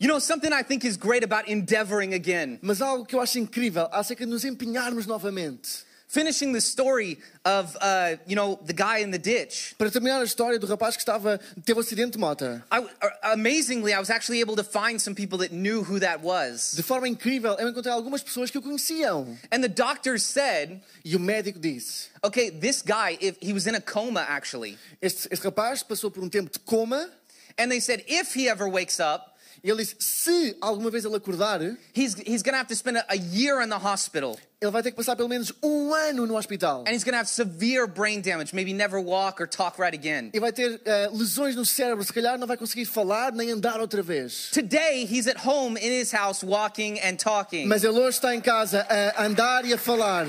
You 0.00 0.08
know, 0.08 0.20
something 0.20 0.52
I 0.52 0.62
think 0.62 0.84
is 0.84 0.98
great 0.98 1.24
about 1.24 1.48
endeavoring 1.48 2.12
again, 2.12 2.58
Mas 2.60 2.82
algo 2.82 3.06
que 3.06 3.14
eu 3.14 3.20
acho 3.20 3.38
incrível 3.38 3.88
acerca 3.90 4.26
de 4.26 4.30
nos 4.30 4.44
empenharmos 4.44 5.06
novamente. 5.06 5.84
Finishing 6.14 6.52
the 6.52 6.60
story 6.60 7.18
of, 7.44 7.76
uh, 7.80 8.16
you 8.26 8.36
know, 8.36 8.58
the 8.64 8.72
guy 8.72 8.98
in 8.98 9.10
the 9.10 9.18
ditch. 9.18 9.74
Para 9.76 9.90
terminar 9.90 10.20
a 10.20 10.24
história 10.24 10.58
do 10.58 10.66
rapaz 10.66 10.96
que 10.96 11.02
estava, 11.02 11.40
teve 11.64 11.78
um 11.78 11.80
acidente 11.80 12.12
de 12.12 12.18
moto. 12.18 12.62
I, 12.70 12.78
uh, 12.78 12.88
amazingly, 13.34 13.92
I 13.92 13.98
was 13.98 14.10
actually 14.10 14.40
able 14.40 14.54
to 14.56 14.64
find 14.64 15.00
some 15.00 15.14
people 15.14 15.38
that 15.38 15.52
knew 15.52 15.82
who 15.82 15.98
that 15.98 16.20
was. 16.22 16.74
De 16.76 16.82
forma 16.82 17.08
incrível, 17.08 17.56
eu 17.58 17.68
encontrei 17.68 17.92
algumas 17.92 18.22
pessoas 18.22 18.50
que 18.50 18.58
o 18.58 18.62
conheciam. 18.62 19.36
And 19.50 19.60
the 19.60 19.68
doctor 19.68 20.18
said, 20.18 20.80
E 21.04 21.16
o 21.16 21.20
médico 21.20 21.58
disse: 21.58 22.08
okay, 22.22 22.50
this 22.50 22.80
guy, 22.80 23.18
if 23.20 23.36
he 23.40 23.52
was 23.52 23.66
in 23.66 23.74
a 23.74 23.80
coma 23.80 24.24
actually. 24.28 24.78
Este, 25.02 25.28
este 25.30 25.44
rapaz 25.44 25.82
passou 25.82 26.10
por 26.10 26.22
um 26.22 26.28
tempo 26.28 26.50
de 26.50 26.58
coma. 26.60 27.10
And 27.58 27.70
they 27.70 27.80
said, 27.80 28.04
if 28.08 28.34
he 28.34 28.48
ever 28.48 28.68
wakes 28.68 28.98
up, 28.98 29.33
E 29.64 29.70
ele 29.70 29.82
disse: 29.82 29.96
se 29.98 30.56
alguma 30.60 30.90
vez 30.90 31.06
ele 31.06 31.16
acordar, 31.16 31.60
he's, 31.96 32.14
he's 32.26 32.42
going 32.42 32.52
to 32.52 32.58
have 32.58 32.68
to 32.68 32.76
spend 32.76 32.98
a, 32.98 33.04
a 33.08 33.16
year 33.16 33.62
in 33.62 33.70
the 33.70 33.78
hospital. 33.78 34.36
ele 34.60 34.70
vai 34.70 34.82
ter 34.82 34.90
que 34.90 34.96
passar 34.96 35.16
pelo 35.16 35.28
menos 35.28 35.52
um 35.62 35.92
ano 35.94 36.26
no 36.26 36.36
hospital. 36.36 36.84
And 36.86 36.92
he's 36.92 37.04
going 37.04 37.12
to 37.12 37.18
have 37.18 37.28
severe 37.28 37.86
brain 37.86 38.20
damage, 38.20 38.52
maybe 38.52 38.72
never 38.72 39.00
walk 39.00 39.40
or 39.40 39.46
talk 39.46 39.78
right 39.78 39.94
again. 39.94 40.30
E 40.32 40.40
vai 40.40 40.52
ter 40.52 40.80
eh, 40.84 41.08
lesões 41.12 41.56
no 41.56 41.64
cérebro, 41.64 42.04
se 42.04 42.12
calhar 42.12 42.38
não 42.38 42.46
vai 42.46 42.56
conseguir 42.56 42.84
falar 42.84 43.32
nem 43.32 43.50
andar 43.50 43.80
outra 43.80 44.02
vez. 44.02 44.50
Today, 44.52 45.04
he's 45.04 45.26
at 45.26 45.38
home 45.46 45.78
in 45.78 45.90
his 45.90 46.12
house 46.12 46.42
walking 46.42 46.98
and 47.00 47.16
talking. 47.16 47.66
Mas 47.66 47.84
ele 47.84 47.98
hoje 47.98 48.18
está 48.18 48.34
em 48.34 48.40
casa 48.40 48.86
a 49.16 49.24
andar 49.24 49.64
e 49.64 49.72
a 49.72 49.78
falar. 49.78 50.26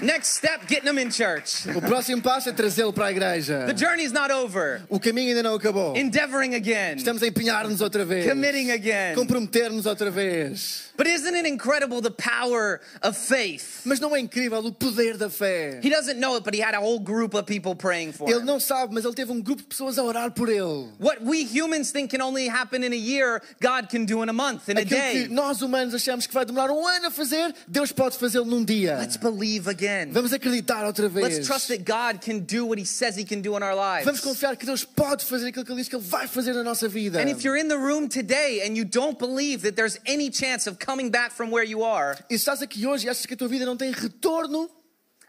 Next 0.00 0.36
step, 0.36 0.66
getting 0.66 0.88
him 0.88 0.98
in 0.98 1.10
church. 1.10 1.68
O 1.74 1.80
próximo 1.80 2.20
passo 2.20 2.48
é 2.48 2.52
trazê-lo 2.52 2.92
para 2.92 3.06
a 3.06 3.10
igreja. 3.12 3.64
The 3.66 3.74
journey's 3.76 4.10
not 4.12 4.32
over. 4.32 4.82
O 4.88 4.98
caminho 4.98 5.28
ainda 5.28 5.42
não 5.42 5.54
acabou. 5.54 5.96
Endeavoring 5.96 6.54
again. 6.56 6.96
Estamos 6.96 7.22
a 7.22 7.26
empenhar-nos 7.28 7.80
outra 7.80 8.04
vez. 8.04 8.28
Committing 8.28 8.72
again. 8.72 9.14
Comprometer-nos 9.14 9.86
outra 9.86 10.10
vez. 10.10 10.92
But 10.96 11.06
isn't 11.08 11.34
it 11.36 11.46
incredible 11.48 12.00
the 12.00 12.10
power 12.12 12.80
of 13.02 13.16
faith? 13.16 13.82
Mas 13.84 13.98
não 14.00 14.14
é 14.14 14.20
incrível 14.20 14.58
o 14.64 14.72
poder 14.72 15.16
da 15.16 15.28
fé? 15.28 15.80
He 15.82 15.90
doesn't 15.90 16.18
know 16.20 16.36
it, 16.36 16.44
but 16.44 16.54
he 16.54 16.60
had 16.62 16.74
a 16.74 16.80
whole 16.80 17.00
group 17.00 17.34
of 17.34 17.44
people 17.46 17.74
praying 17.74 18.12
for 18.12 18.28
Ele 18.30 18.40
him. 18.40 18.44
não 18.46 18.60
sabe, 18.60 18.94
mas 18.94 19.04
ele 19.04 19.14
teve 19.14 19.30
um 19.32 19.40
grupo 19.42 19.62
de 19.62 19.68
pessoas 19.68 19.98
a 19.98 20.02
orar 20.04 20.30
por 20.32 20.48
ele. 20.48 20.88
What 21.00 21.18
we 21.24 21.42
humans 21.44 21.90
think 21.90 22.16
can 22.16 22.22
only 22.24 22.48
happen 22.48 22.84
in 22.84 22.92
a 22.92 22.96
year, 22.96 23.40
God 23.60 23.88
can 23.90 24.04
do 24.04 24.22
in 24.22 24.28
a 24.28 24.32
month, 24.32 24.68
in 24.68 24.76
a 24.78 24.82
Aquilo 24.82 24.88
que 25.00 25.18
day. 25.24 25.28
nós 25.28 25.62
humanos 25.62 25.94
achamos 25.94 26.26
que 26.28 26.34
vai 26.34 26.44
demorar 26.44 26.70
um 26.72 26.86
ano 26.86 27.06
a 27.08 27.10
fazer, 27.10 27.52
Deus 27.66 27.90
pode 27.90 28.16
fazê-lo 28.16 28.44
num 28.46 28.64
dia. 28.64 28.96
Let's 28.98 29.16
believe 29.16 29.68
again. 29.68 29.83
Vamos 30.12 30.32
acreditar 30.32 30.84
outra 30.84 31.08
vez. 31.08 31.24
Let's 31.24 31.46
trust 31.46 31.68
that 31.68 31.84
God 31.84 32.20
can 32.20 32.40
do 32.40 32.66
what 32.66 32.80
he 32.80 32.86
says 32.86 33.16
he 33.16 33.24
can 33.24 33.40
do 33.40 33.56
in 33.56 33.62
our 33.62 33.74
Vamos 33.74 34.06
lives. 34.06 34.20
confiar 34.20 34.56
que 34.56 34.66
Deus 34.66 34.84
pode 34.84 35.24
fazer 35.24 35.48
aquilo 35.48 35.64
que 35.64 35.72
Ele 35.72 35.80
diz 35.80 35.88
que 35.88 35.96
Ele 35.96 36.04
vai 36.04 36.26
fazer 36.26 36.52
na 36.52 36.62
nossa 36.62 36.88
vida. 36.88 37.20
And 37.20 37.28
if 37.28 37.44
you're 37.44 37.56
in 37.58 37.68
the 37.68 37.76
room 37.78 38.08
today 38.08 38.62
and 38.66 38.76
you 38.76 38.84
don't 38.84 39.18
believe 39.18 39.62
that 39.62 39.76
there's 39.76 39.98
any 40.06 40.30
chance 40.30 40.68
of 40.68 40.78
coming 40.78 41.10
back 41.10 41.32
from 41.32 41.50
where 41.50 41.64
you 41.64 41.82
are, 41.82 42.16
E 42.30 42.34
estás 42.34 42.62
aqui 42.62 42.86
hoje 42.86 43.06
e 43.06 43.10
achas 43.10 43.26
que 43.26 43.34
a 43.34 43.36
tua 43.36 43.48
vida 43.48 43.64
não 43.66 43.76
tem 43.76 43.90
retorno, 43.92 44.68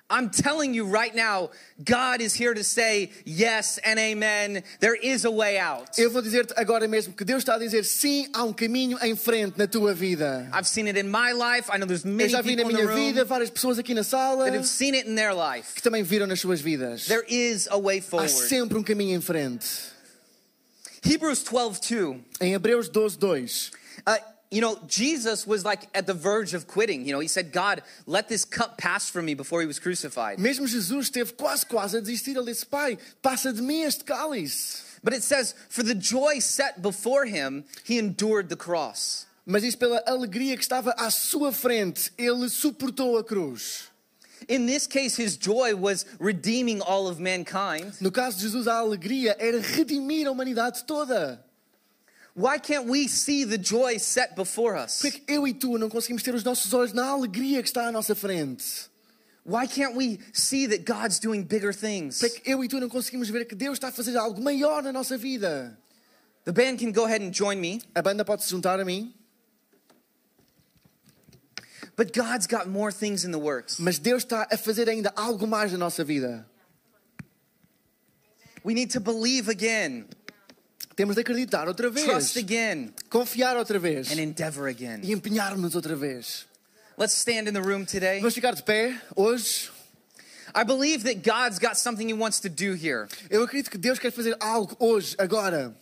I'm 0.08 0.30
telling 0.30 0.76
you 0.76 0.86
right 0.86 1.16
now, 1.16 1.50
God 1.84 2.22
is 2.22 2.36
here 2.36 2.54
to 2.54 2.64
say 2.64 3.10
yes 3.26 3.80
and 3.80 3.98
amen. 3.98 4.64
There 4.80 4.94
is 4.94 5.26
a 5.26 5.32
way 5.32 5.58
out. 5.58 5.98
eu 5.98 6.12
vou 6.12 6.22
dizer-te 6.22 6.54
agora 6.56 6.88
mesmo 6.88 7.14
que 7.14 7.26
Deus 7.26 7.40
está 7.40 7.56
a 7.56 7.58
dizer 7.58 7.84
sim, 7.84 8.28
há 8.32 8.44
um 8.44 8.54
caminho 8.54 9.00
em 9.02 9.16
frente 9.16 9.58
na 9.58 9.66
tua 9.66 9.96
vida. 9.96 10.48
I've 10.54 10.68
seen 10.68 10.88
it 10.88 11.00
in 11.00 11.10
my 11.10 11.32
life. 11.34 11.72
I 11.74 11.80
know 11.80 11.88
there's 11.88 12.06
Eu 12.06 12.12
many 12.12 12.30
já 12.30 12.42
vi 12.42 12.56
na 12.56 12.64
people 12.64 12.72
in 12.72 12.78
the 12.78 12.84
minha 12.84 12.96
room 12.96 13.14
vida 13.14 13.26
várias 13.26 13.50
pessoas 13.50 13.80
aqui 13.80 13.96
na 13.96 14.04
sala 14.04 14.46
that 14.46 14.56
have 14.56 14.68
seen 14.68 14.94
it 14.94 15.08
in 15.10 15.16
their 15.16 15.34
life. 15.34 15.74
que 15.74 15.82
também 15.82 16.04
viram 16.04 16.28
nas 16.28 16.40
suas 16.40 16.62
vidas. 16.62 17.08
There 17.08 17.26
is 17.28 17.68
a 17.72 17.78
way 17.78 17.98
Há 17.98 18.04
forward. 18.04 18.32
sempre 18.32 18.78
um 18.78 18.84
caminho 18.84 19.18
em 19.18 19.22
frente. 19.22 19.66
Hebrews 21.04 21.44
12:2. 21.44 22.20
Em 22.42 22.54
Hebreus 22.54 22.90
12, 22.90 23.18
2. 23.18 23.72
Uh, 24.08 24.35
you 24.56 24.62
know, 24.62 24.80
Jesus 24.88 25.46
was 25.46 25.66
like 25.66 25.90
at 25.94 26.08
the 26.08 26.14
verge 26.14 26.54
of 26.54 26.66
quitting. 26.66 27.06
You 27.06 27.12
know, 27.12 27.20
he 27.20 27.28
said, 27.28 27.52
God, 27.52 27.82
let 28.06 28.30
this 28.30 28.46
cup 28.46 28.78
pass 28.78 29.10
from 29.10 29.26
me 29.26 29.34
before 29.34 29.60
he 29.60 29.68
was 29.68 29.80
crucified. 29.80 30.40
Mesmo 30.40 30.66
Jesus 30.66 31.10
esteve 31.10 31.36
quase, 31.36 31.66
quase 31.66 31.94
a 31.96 32.02
desistir. 32.02 32.38
Ele 32.38 32.46
disse: 32.46 32.64
Pai, 32.64 32.98
passa 33.22 33.52
de 33.52 33.62
mim 33.62 33.84
este 33.84 34.06
cálice. 34.06 34.82
But 35.04 35.14
it 35.14 35.24
says, 35.24 35.56
for 35.68 35.84
the 35.84 35.94
joy 35.94 36.40
set 36.40 36.82
before 36.82 37.26
him, 37.26 37.66
he 37.84 38.00
endured 38.00 38.48
the 38.48 38.56
cross. 38.56 39.26
Mas 39.46 39.66
isso 39.66 39.78
pela 39.78 40.02
alegria 40.08 40.56
que 40.56 40.64
estava 40.64 40.96
à 40.98 41.12
sua 41.12 41.52
frente, 41.52 42.10
ele 42.18 42.48
suportou 42.48 43.20
a 43.20 43.26
cruz. 43.26 43.92
In 44.48 44.68
this 44.68 44.88
case, 44.88 45.18
his 45.18 45.36
joy 45.36 45.76
was 45.76 46.06
redeeming 46.18 46.80
all 46.80 47.10
of 47.10 47.20
mankind. 47.20 47.94
No 48.00 48.10
caso 48.10 48.38
de 48.38 48.44
Jesus, 48.44 48.68
a 48.68 48.78
alegria 48.78 49.36
era 49.38 49.60
redimir 49.60 50.28
a 50.28 50.32
humanidade 50.32 50.86
toda. 50.86 51.44
Why 52.36 52.58
can't 52.60 52.86
we 52.88 53.08
see 53.08 53.46
the 53.46 53.58
joy 53.58 53.98
set 53.98 54.36
before 54.36 54.76
us? 54.76 55.02
Por 55.02 55.10
que 55.10 55.22
eu 55.26 55.48
e 55.48 55.54
tu 55.54 55.78
não 55.78 55.90
conseguimos 55.90 56.22
ter 56.22 56.36
os 56.36 56.44
nossos 56.44 56.74
olhos 56.74 56.92
na 56.92 57.06
alegria 57.08 57.62
que 57.64 57.70
está 57.70 57.88
à 57.88 57.92
nossa 57.94 58.14
frente? 58.14 58.90
Why 59.46 59.68
can't 59.68 59.96
we 59.96 60.20
see 60.34 60.68
that 60.68 60.84
God's 60.86 61.18
doing 61.20 61.44
bigger 61.44 61.74
things? 61.74 62.20
Por 62.20 62.30
que 62.30 62.42
eu 62.52 62.62
e 62.64 62.68
tu 62.68 62.80
não 62.80 62.90
conseguimos 62.90 63.30
ver 63.30 63.46
que 63.46 63.56
Deus 63.56 63.78
está 63.78 63.88
a 63.88 63.92
fazer 63.92 64.18
algo 64.18 64.42
maior 64.42 64.84
na 64.84 64.92
nossa 64.92 65.18
vida? 65.18 65.78
The 66.44 66.52
band 66.52 66.78
can 66.78 66.92
go 66.92 67.06
ahead 67.06 67.24
and 67.24 67.32
join 67.32 67.56
me, 67.62 67.82
A 67.96 68.02
banda 68.02 68.26
pode 68.26 68.44
se 68.44 68.50
juntar 68.50 68.80
a 68.82 68.86
mim, 68.86 69.14
but 71.96 72.12
God's 72.12 72.48
got 72.48 72.68
more 72.68 72.92
things 72.92 73.24
in 73.24 73.32
the 73.32 73.40
works. 73.40 73.80
mas 73.80 73.98
Deus 73.98 74.24
está 74.24 74.46
a 74.52 74.58
fazer 74.58 74.90
ainda 74.90 75.12
algo 75.16 75.48
mais 75.48 75.72
na 75.72 75.78
nossa 75.78 76.04
vida. 76.04 76.46
We 78.64 78.74
need 78.74 78.92
to 78.92 79.00
believe 79.00 79.48
again, 79.48 80.06
Temos 80.96 81.16
de 81.16 81.22
acreditar 81.22 81.68
outra 81.68 81.90
vez, 81.90 82.06
trust 82.06 82.38
again, 82.38 82.94
confiar 83.10 83.58
outra 83.58 83.78
vez 83.78 84.10
and 84.12 84.20
endeavor 84.20 84.68
again. 84.70 85.02
e 85.04 85.12
empenhar-nos 85.12 85.76
outra 85.76 85.96
vez. 85.96 86.46
Let's 86.98 87.14
stand 87.14 87.50
in 87.50 87.54
the 87.54 87.62
room 87.62 87.86
today. 87.86 88.20
Vamos 88.20 88.34
ficar 88.34 88.54
de 88.56 88.64
pé 88.64 88.96
hoje. 89.16 89.70
I 90.54 90.64
believe 90.64 91.04
that 91.04 91.22
God's 91.22 91.60
got 91.60 91.76
something 91.76 92.08
He 92.08 92.14
wants 92.14 92.40
to 92.40 92.50
do 92.50 92.74
here. 92.76 93.08
Eu 93.30 93.44
acredito 93.44 93.70
que 93.70 93.78
Deus 93.78 94.00
quer 94.00 94.12
fazer 94.12 94.38
algo 94.40 94.74
hoje, 94.80 95.14
agora. 95.20 95.76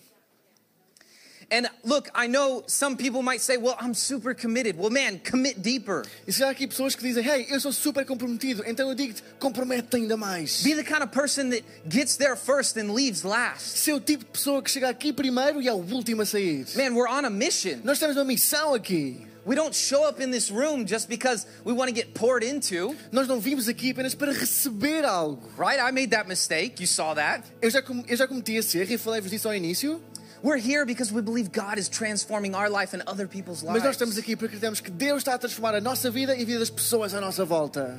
And 1.56 1.70
look, 1.84 2.10
I 2.16 2.28
know 2.28 2.64
some 2.66 2.98
people 2.98 3.22
might 3.22 3.40
say, 3.40 3.58
well, 3.58 3.76
I'm 3.80 3.94
super 3.94 4.34
committed. 4.34 4.76
Well, 4.76 4.90
man, 4.90 5.20
commit 5.20 5.62
deeper. 5.62 6.04
E 6.28 6.32
se 6.34 6.44
há 6.44 6.50
aqui 6.50 6.66
pessoas 6.68 6.96
que 6.96 7.04
dizem, 7.04 7.24
hey, 7.24 7.46
eu 7.52 7.60
sou 7.60 7.72
super 7.72 8.04
comprometido, 8.06 8.64
então 8.66 8.90
eu 8.90 8.96
digo-te, 8.96 9.22
compromete 9.40 9.96
ainda 9.96 10.18
mais. 10.18 10.64
Be 10.64 10.74
the 10.74 10.84
kind 10.84 11.04
of 11.04 11.12
person 11.12 11.52
that 11.52 11.64
gets 11.88 12.16
there 12.18 12.36
first 12.36 12.76
and 12.78 12.92
leaves 12.94 13.22
last. 13.24 13.78
Ser 13.78 13.94
o 13.94 14.00
tipo 14.00 14.24
de 14.26 14.32
pessoa 14.32 14.64
que 14.64 14.72
chega 14.72 14.90
aqui 14.90 15.14
primeiro 15.14 15.62
e 15.62 15.68
é 15.68 15.74
o 15.74 15.78
último 15.78 16.24
a 16.24 16.26
sair. 16.26 16.66
Man, 16.76 16.96
we're 16.96 17.08
on 17.08 17.24
a 17.26 17.30
mission. 17.30 17.82
Nós 17.84 18.00
temos 18.00 18.18
uma 18.18 18.26
missão 18.26 18.74
aqui. 18.74 19.28
We 19.46 19.56
don't 19.56 19.76
show 19.76 20.08
up 20.08 20.24
in 20.24 20.32
this 20.32 20.50
room 20.50 20.86
just 20.88 21.08
because 21.10 21.46
we 21.66 21.74
want 21.74 21.90
to 21.90 21.94
get 21.96 22.14
poured 22.14 22.44
into, 22.46 22.96
Nós 23.12 23.28
não 23.28 23.42
vimos 23.42 23.68
aqui 23.68 23.92
apenas 23.92 24.16
para 24.16 24.32
receber 24.32 25.04
algo. 25.06 25.42
right? 25.58 25.80
I 25.82 25.92
made 25.92 26.12
that 26.12 26.28
mistake. 26.30 26.80
You 26.82 26.88
saw 26.88 27.14
that. 27.14 27.44
Eu 27.62 27.70
já, 27.70 27.82
com- 27.82 28.06
eu 28.08 28.16
já 28.16 28.26
cometi 28.26 28.54
esse 28.56 28.78
erro 28.80 28.94
e 28.94 28.98
falei-vos 28.98 29.30
disso 29.30 29.50
ao 29.50 29.54
início, 29.54 30.02
We're 30.44 30.58
here 30.58 30.86
because 30.86 31.14
we 31.14 31.22
believe 31.22 31.54
God 31.54 31.78
is 31.78 31.88
transforming 31.88 32.54
our 32.54 32.70
life 32.70 32.94
and 32.94 33.02
other 33.08 33.28
people's 33.30 33.64
mas 33.64 33.82
nós 33.82 33.96
estamos 33.96 34.16
lives. 34.16 34.18
aqui 34.18 34.36
porque 34.36 34.58
acreditamos 34.58 34.82
que 34.82 34.92
Deus 34.92 35.20
está 35.20 35.36
a 35.36 35.38
transformar 35.38 35.74
a 35.74 35.80
nossa 35.80 36.12
vida 36.12 36.36
e 36.36 36.44
a 36.44 36.46
vida 36.46 36.60
das 36.60 36.70
pessoas 36.70 37.14
à 37.14 37.22
nossa 37.22 37.46
volta. 37.46 37.98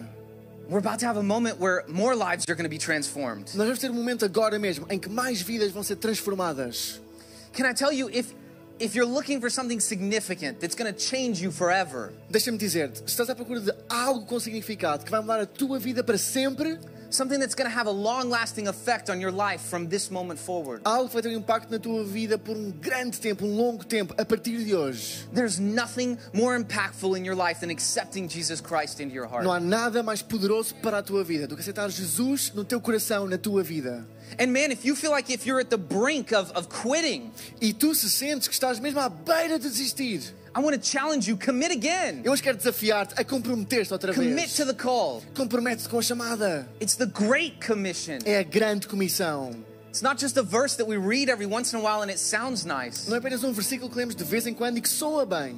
We're 0.68 0.78
about 0.78 0.98
to 0.98 1.06
have 1.06 1.18
a 1.18 1.22
moment 1.22 1.58
where 1.58 1.84
more 1.88 2.14
lives 2.14 2.44
are 2.48 2.54
going 2.54 2.64
to 2.64 2.70
be 2.70 2.78
transformed. 2.78 3.46
Nós 3.54 3.64
vamos 3.66 3.78
ter 3.78 3.90
um 3.90 3.94
momento 3.94 4.26
agora 4.26 4.58
mesmo 4.58 4.86
em 4.90 4.98
que 4.98 5.08
mais 5.08 5.40
vidas 5.40 5.72
vão 5.72 5.82
ser 5.82 5.96
transformadas. 5.96 7.00
Can 7.54 7.66
I 7.66 7.72
tell 7.72 7.90
you, 7.90 8.10
if 8.10 8.34
if 8.78 8.94
you're 8.94 9.10
looking 9.10 9.40
for 9.40 9.48
something 9.50 9.80
significant 9.80 10.60
that's 10.60 10.74
going 10.74 10.92
to 10.92 11.00
change 11.00 11.42
you 11.42 11.50
forever, 11.50 12.12
Deixa-me 12.28 12.58
dizer-te, 12.58 12.98
se 12.98 13.04
estás 13.06 13.30
à 13.30 13.34
procura 13.34 13.60
de 13.60 13.72
algo 13.88 14.26
com 14.26 14.38
significado 14.38 15.02
que 15.02 15.10
vai 15.10 15.20
mudar 15.20 15.40
a 15.40 15.46
tua 15.46 15.78
vida 15.78 16.04
para 16.04 16.18
sempre, 16.18 16.78
Something 17.14 17.38
that's 17.38 17.54
going 17.54 17.70
to 17.70 17.72
have 17.72 17.86
a 17.86 17.92
long 17.92 18.28
lasting 18.28 18.66
effect 18.66 19.08
on 19.08 19.20
your 19.20 19.30
life 19.30 19.60
from 19.60 19.86
this 19.88 20.10
moment 20.10 20.40
forward. 20.40 20.82
Algo 20.82 21.06
que 21.06 21.14
vai 21.14 21.22
ter 21.22 21.28
um 21.28 21.38
impacto 21.38 21.70
na 21.70 21.78
tua 21.78 22.02
vida 22.02 22.36
por 22.36 22.56
um 22.56 22.72
grande 22.72 23.20
tempo, 23.20 23.46
um 23.46 23.56
longo 23.56 23.84
tempo, 23.84 24.12
a 24.18 24.24
partir 24.24 24.64
de 24.64 24.74
hoje. 24.74 25.24
There's 25.32 25.60
nothing 25.60 26.18
more 26.32 26.58
impactful 26.58 27.16
in 27.16 27.24
your 27.24 27.36
life 27.36 27.60
than 27.60 27.70
accepting 27.70 28.26
Jesus 28.26 28.60
Christ 28.60 28.98
into 28.98 29.14
your 29.14 29.28
heart. 29.28 29.44
Não 29.44 29.52
há 29.52 29.60
nada 29.60 30.02
mais 30.02 30.22
poderoso 30.22 30.74
para 30.82 30.98
a 30.98 31.02
tua 31.04 31.22
vida 31.22 31.46
do 31.46 31.54
que 31.54 31.62
aceitar 31.62 31.88
Jesus 31.88 32.52
no 32.52 32.64
teu 32.64 32.80
coração, 32.80 33.28
na 33.28 33.38
tua 33.38 33.62
vida. 33.62 34.04
And 34.36 34.48
man, 34.48 34.72
if 34.72 34.84
you 34.84 34.96
feel 34.96 35.12
like 35.12 35.32
if 35.32 35.46
you're 35.46 35.60
at 35.60 35.70
the 35.70 35.78
brink 35.78 36.32
of, 36.32 36.50
of 36.56 36.68
quitting, 36.68 37.30
E 37.60 37.72
tu 37.72 37.94
se 37.94 38.10
sentes 38.10 38.48
que 38.48 38.54
estás 38.54 38.80
mesmo 38.80 38.98
à 38.98 39.08
beira 39.08 39.56
de 39.56 39.68
desistir, 39.68 40.34
I 40.56 40.60
want 40.60 40.74
to 40.74 40.80
challenge 40.80 41.28
you 41.28 41.36
commit 41.36 41.72
again. 41.72 42.22
eu 42.24 42.30
hoje 42.32 42.42
quero 42.42 42.56
desafiar-te 42.56 43.14
a 43.20 43.24
comprometer-te 43.24 43.92
outra 43.92 44.14
Commit 44.14 44.34
vez. 44.34 44.54
to 44.56 44.64
the 44.64 44.74
call. 44.74 45.20
Compromete-te 45.36 45.88
com 45.88 45.98
a 45.98 46.02
chamada. 46.02 46.68
It's 46.80 46.94
the 46.96 47.06
Great 47.06 47.58
Commission. 47.66 48.18
É 48.24 48.38
a 48.38 48.42
grande 48.44 48.86
comissão. 48.86 49.50
It's 49.88 50.02
not 50.02 50.20
just 50.20 50.36
a 50.36 50.42
verse 50.42 50.76
that 50.76 50.86
we 50.88 50.96
read 50.96 51.28
every 51.28 51.46
once 51.46 51.72
in 51.72 51.78
a 51.78 51.82
while 51.82 52.02
and 52.02 52.10
it 52.10 52.18
sounds 52.20 52.64
nice. 52.64 53.08
Não 53.08 53.16
é 53.16 53.18
apenas 53.18 53.42
um 53.42 53.52
versículo 53.52 53.90
que 53.90 53.96
lemos 53.96 54.14
de 54.14 54.24
vez 54.24 54.46
em 54.46 54.54
quando 54.54 54.78
e 54.78 54.80
que 54.80 54.88
soa 54.88 55.24
bem. 55.26 55.56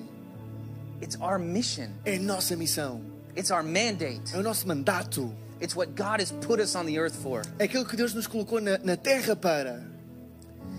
It's 1.03 1.17
our 1.21 1.39
mission. 1.39 1.89
É 2.05 2.17
a 2.17 2.21
nossa 2.21 2.57
missão. 2.57 3.03
It's 3.37 3.51
our 3.51 3.63
mandate. 3.63 4.35
É 4.35 4.39
o 4.39 4.43
nosso 4.43 4.67
mandato. 4.67 5.31
It's 5.61 5.75
what 5.77 5.93
God 5.93 6.21
has 6.23 6.31
put 6.33 6.61
us 6.63 6.75
on 6.75 6.85
the 6.87 6.99
earth 6.99 7.15
for. 7.23 7.43
É 7.59 7.65
aquilo 7.65 7.85
que 7.85 7.97
Deus 7.97 8.15
nos 8.15 8.27
colocou 8.27 8.61
na, 8.63 8.79
na 8.79 8.97
terra 8.97 9.37
para. 9.37 9.83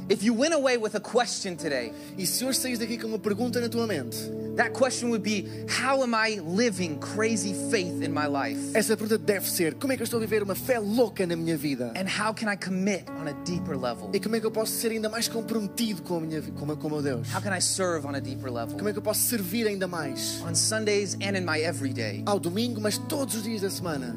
If 0.09 0.23
you 0.23 0.33
went 0.33 0.53
away 0.53 0.77
with 0.77 0.95
a 0.95 1.01
question 1.01 1.55
today, 1.57 1.91
E 2.17 2.25
se 2.25 2.45
hoje 2.45 2.59
saís 2.59 2.79
daqui 2.79 2.97
com 2.97 3.07
uma 3.07 3.19
pergunta 3.19 3.59
na 3.59 3.67
tua 3.67 3.85
mente, 3.85 4.17
that 4.55 4.71
question 4.71 5.09
would 5.09 5.21
be 5.21 5.45
How 5.83 6.01
am 6.01 6.13
I 6.15 6.39
living 6.39 6.97
crazy 6.99 7.53
faith 7.69 8.01
in 8.01 8.09
my 8.13 8.25
life? 8.25 8.57
essa 8.73 8.95
pergunta 8.95 9.17
deve 9.17 9.49
ser: 9.49 9.73
como 9.75 9.91
é 9.91 9.97
que 9.97 10.01
eu 10.01 10.05
estou 10.05 10.17
a 10.17 10.21
viver 10.21 10.41
uma 10.43 10.55
fé 10.55 10.79
louca 10.79 11.27
na 11.27 11.35
minha 11.35 11.57
vida? 11.57 11.91
And 11.97 12.05
how 12.07 12.33
can 12.33 12.49
I 12.49 12.55
commit 12.55 13.03
on 13.09 13.27
a 13.27 13.33
deeper 13.43 13.77
level? 13.77 14.09
E 14.13 14.19
como 14.21 14.35
é 14.37 14.39
que 14.39 14.45
eu 14.45 14.51
posso 14.51 14.71
ser 14.71 14.91
ainda 14.93 15.09
mais 15.09 15.27
comprometido 15.27 16.01
com, 16.01 16.17
a 16.17 16.21
minha, 16.21 16.41
com, 16.41 16.63
o 16.63 16.67
meu- 16.67 16.77
com 16.77 16.89
meu 16.89 17.01
Deus? 17.01 17.27
How 17.35 17.41
can 17.41 17.53
I 17.55 17.61
serve 17.61 18.07
on 18.07 18.15
a 18.15 18.19
deeper 18.19 18.49
level? 18.51 18.77
Como 18.77 18.87
é 18.87 18.93
que 18.93 18.99
eu 18.99 19.03
posso 19.03 19.19
servir 19.21 19.67
ainda 19.67 19.87
mais? 19.87 20.41
On 20.41 20.55
Sundays 20.55 21.15
and 21.15 21.37
in 21.37 21.41
my 21.45 21.59
everyday. 21.61 22.23
Ao 22.25 22.39
domingo, 22.39 22.79
mas 22.79 22.97
todos 22.97 23.35
os 23.35 23.43
dias 23.43 23.59
da 23.61 23.69
semana. 23.69 24.15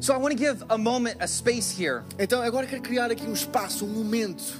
So 0.00 0.14
I 0.14 0.16
want 0.16 0.32
to 0.32 0.38
give 0.38 0.64
a 0.70 0.78
moment, 0.78 1.18
a 1.20 1.28
space 1.28 1.70
here. 1.70 2.02
Então 2.18 2.40
agora 2.40 2.66
quero 2.66 2.80
criar 2.80 3.10
aqui 3.10 3.26
um 3.26 3.34
espaço, 3.34 3.84
um 3.84 3.88
momento. 3.88 4.56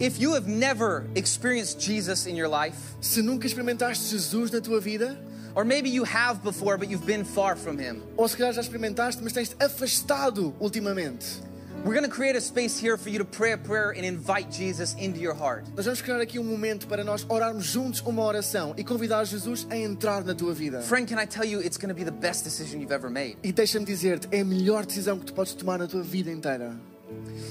If 0.00 0.18
you 0.18 0.32
have 0.32 0.48
never 0.48 1.04
experienced 1.14 1.78
Jesus 1.78 2.26
in 2.26 2.34
your 2.34 2.48
life, 2.48 2.78
Se 2.98 3.20
nunca 3.20 3.46
experimentaste 3.46 4.10
Jesus 4.10 4.50
na 4.50 4.60
tua 4.62 4.80
vida, 4.80 5.18
or 5.54 5.66
maybe 5.66 5.90
you 5.90 6.02
have 6.04 6.42
before 6.42 6.78
but 6.78 6.88
you've 6.88 7.04
been 7.04 7.26
far 7.26 7.56
from 7.56 7.78
Him, 7.78 8.00
ou 8.16 8.26
se 8.26 8.34
calhar 8.34 8.54
já 8.54 8.62
experimentaste, 8.62 9.22
mas 9.22 9.34
tens-te 9.34 9.54
afastado 9.62 10.54
ultimamente. 10.58 11.42
We're 11.84 11.94
going 11.94 12.08
to 12.08 12.14
create 12.14 12.36
a 12.36 12.40
space 12.40 12.78
here 12.78 12.96
for 12.96 13.08
you 13.08 13.18
to 13.18 13.24
pray 13.24 13.52
a 13.52 13.58
prayer 13.58 13.90
and 13.90 14.04
invite 14.04 14.50
Jesus 14.50 14.94
into 14.98 15.20
your 15.20 15.34
heart. 15.34 15.64
Nós 15.76 15.86
vamos 15.86 16.02
criar 16.02 16.20
aqui 16.20 16.38
um 16.38 16.44
momento 16.44 16.86
para 16.86 17.02
nós 17.02 17.24
orarmos 17.28 17.64
juntos 17.64 18.00
uma 18.00 18.22
oração 18.22 18.74
e 18.76 18.84
convidar 18.84 19.24
Jesus 19.24 19.66
a 19.70 19.76
entrar 19.76 20.24
na 20.24 20.34
tua 20.34 20.52
vida. 20.52 20.82
Friend, 20.82 21.06
can 21.06 21.20
I 21.20 21.26
tell 21.26 21.44
you, 21.44 21.60
it's 21.60 21.76
going 21.76 21.88
to 21.88 21.94
be 21.94 22.04
the 22.04 22.10
best 22.10 22.44
decision 22.44 22.80
you've 22.80 22.92
ever 22.92 23.10
made. 23.10 23.36
E 23.42 23.52
deixa-me 23.52 23.84
dizer-te, 23.84 24.28
é 24.30 24.40
a 24.40 24.44
melhor 24.44 24.84
decisão 24.84 25.18
que 25.18 25.26
tu 25.26 25.32
podes 25.32 25.54
tomar 25.54 25.78
na 25.78 25.86
tua 25.86 26.02
vida 26.02 26.30
inteira. 26.30 26.76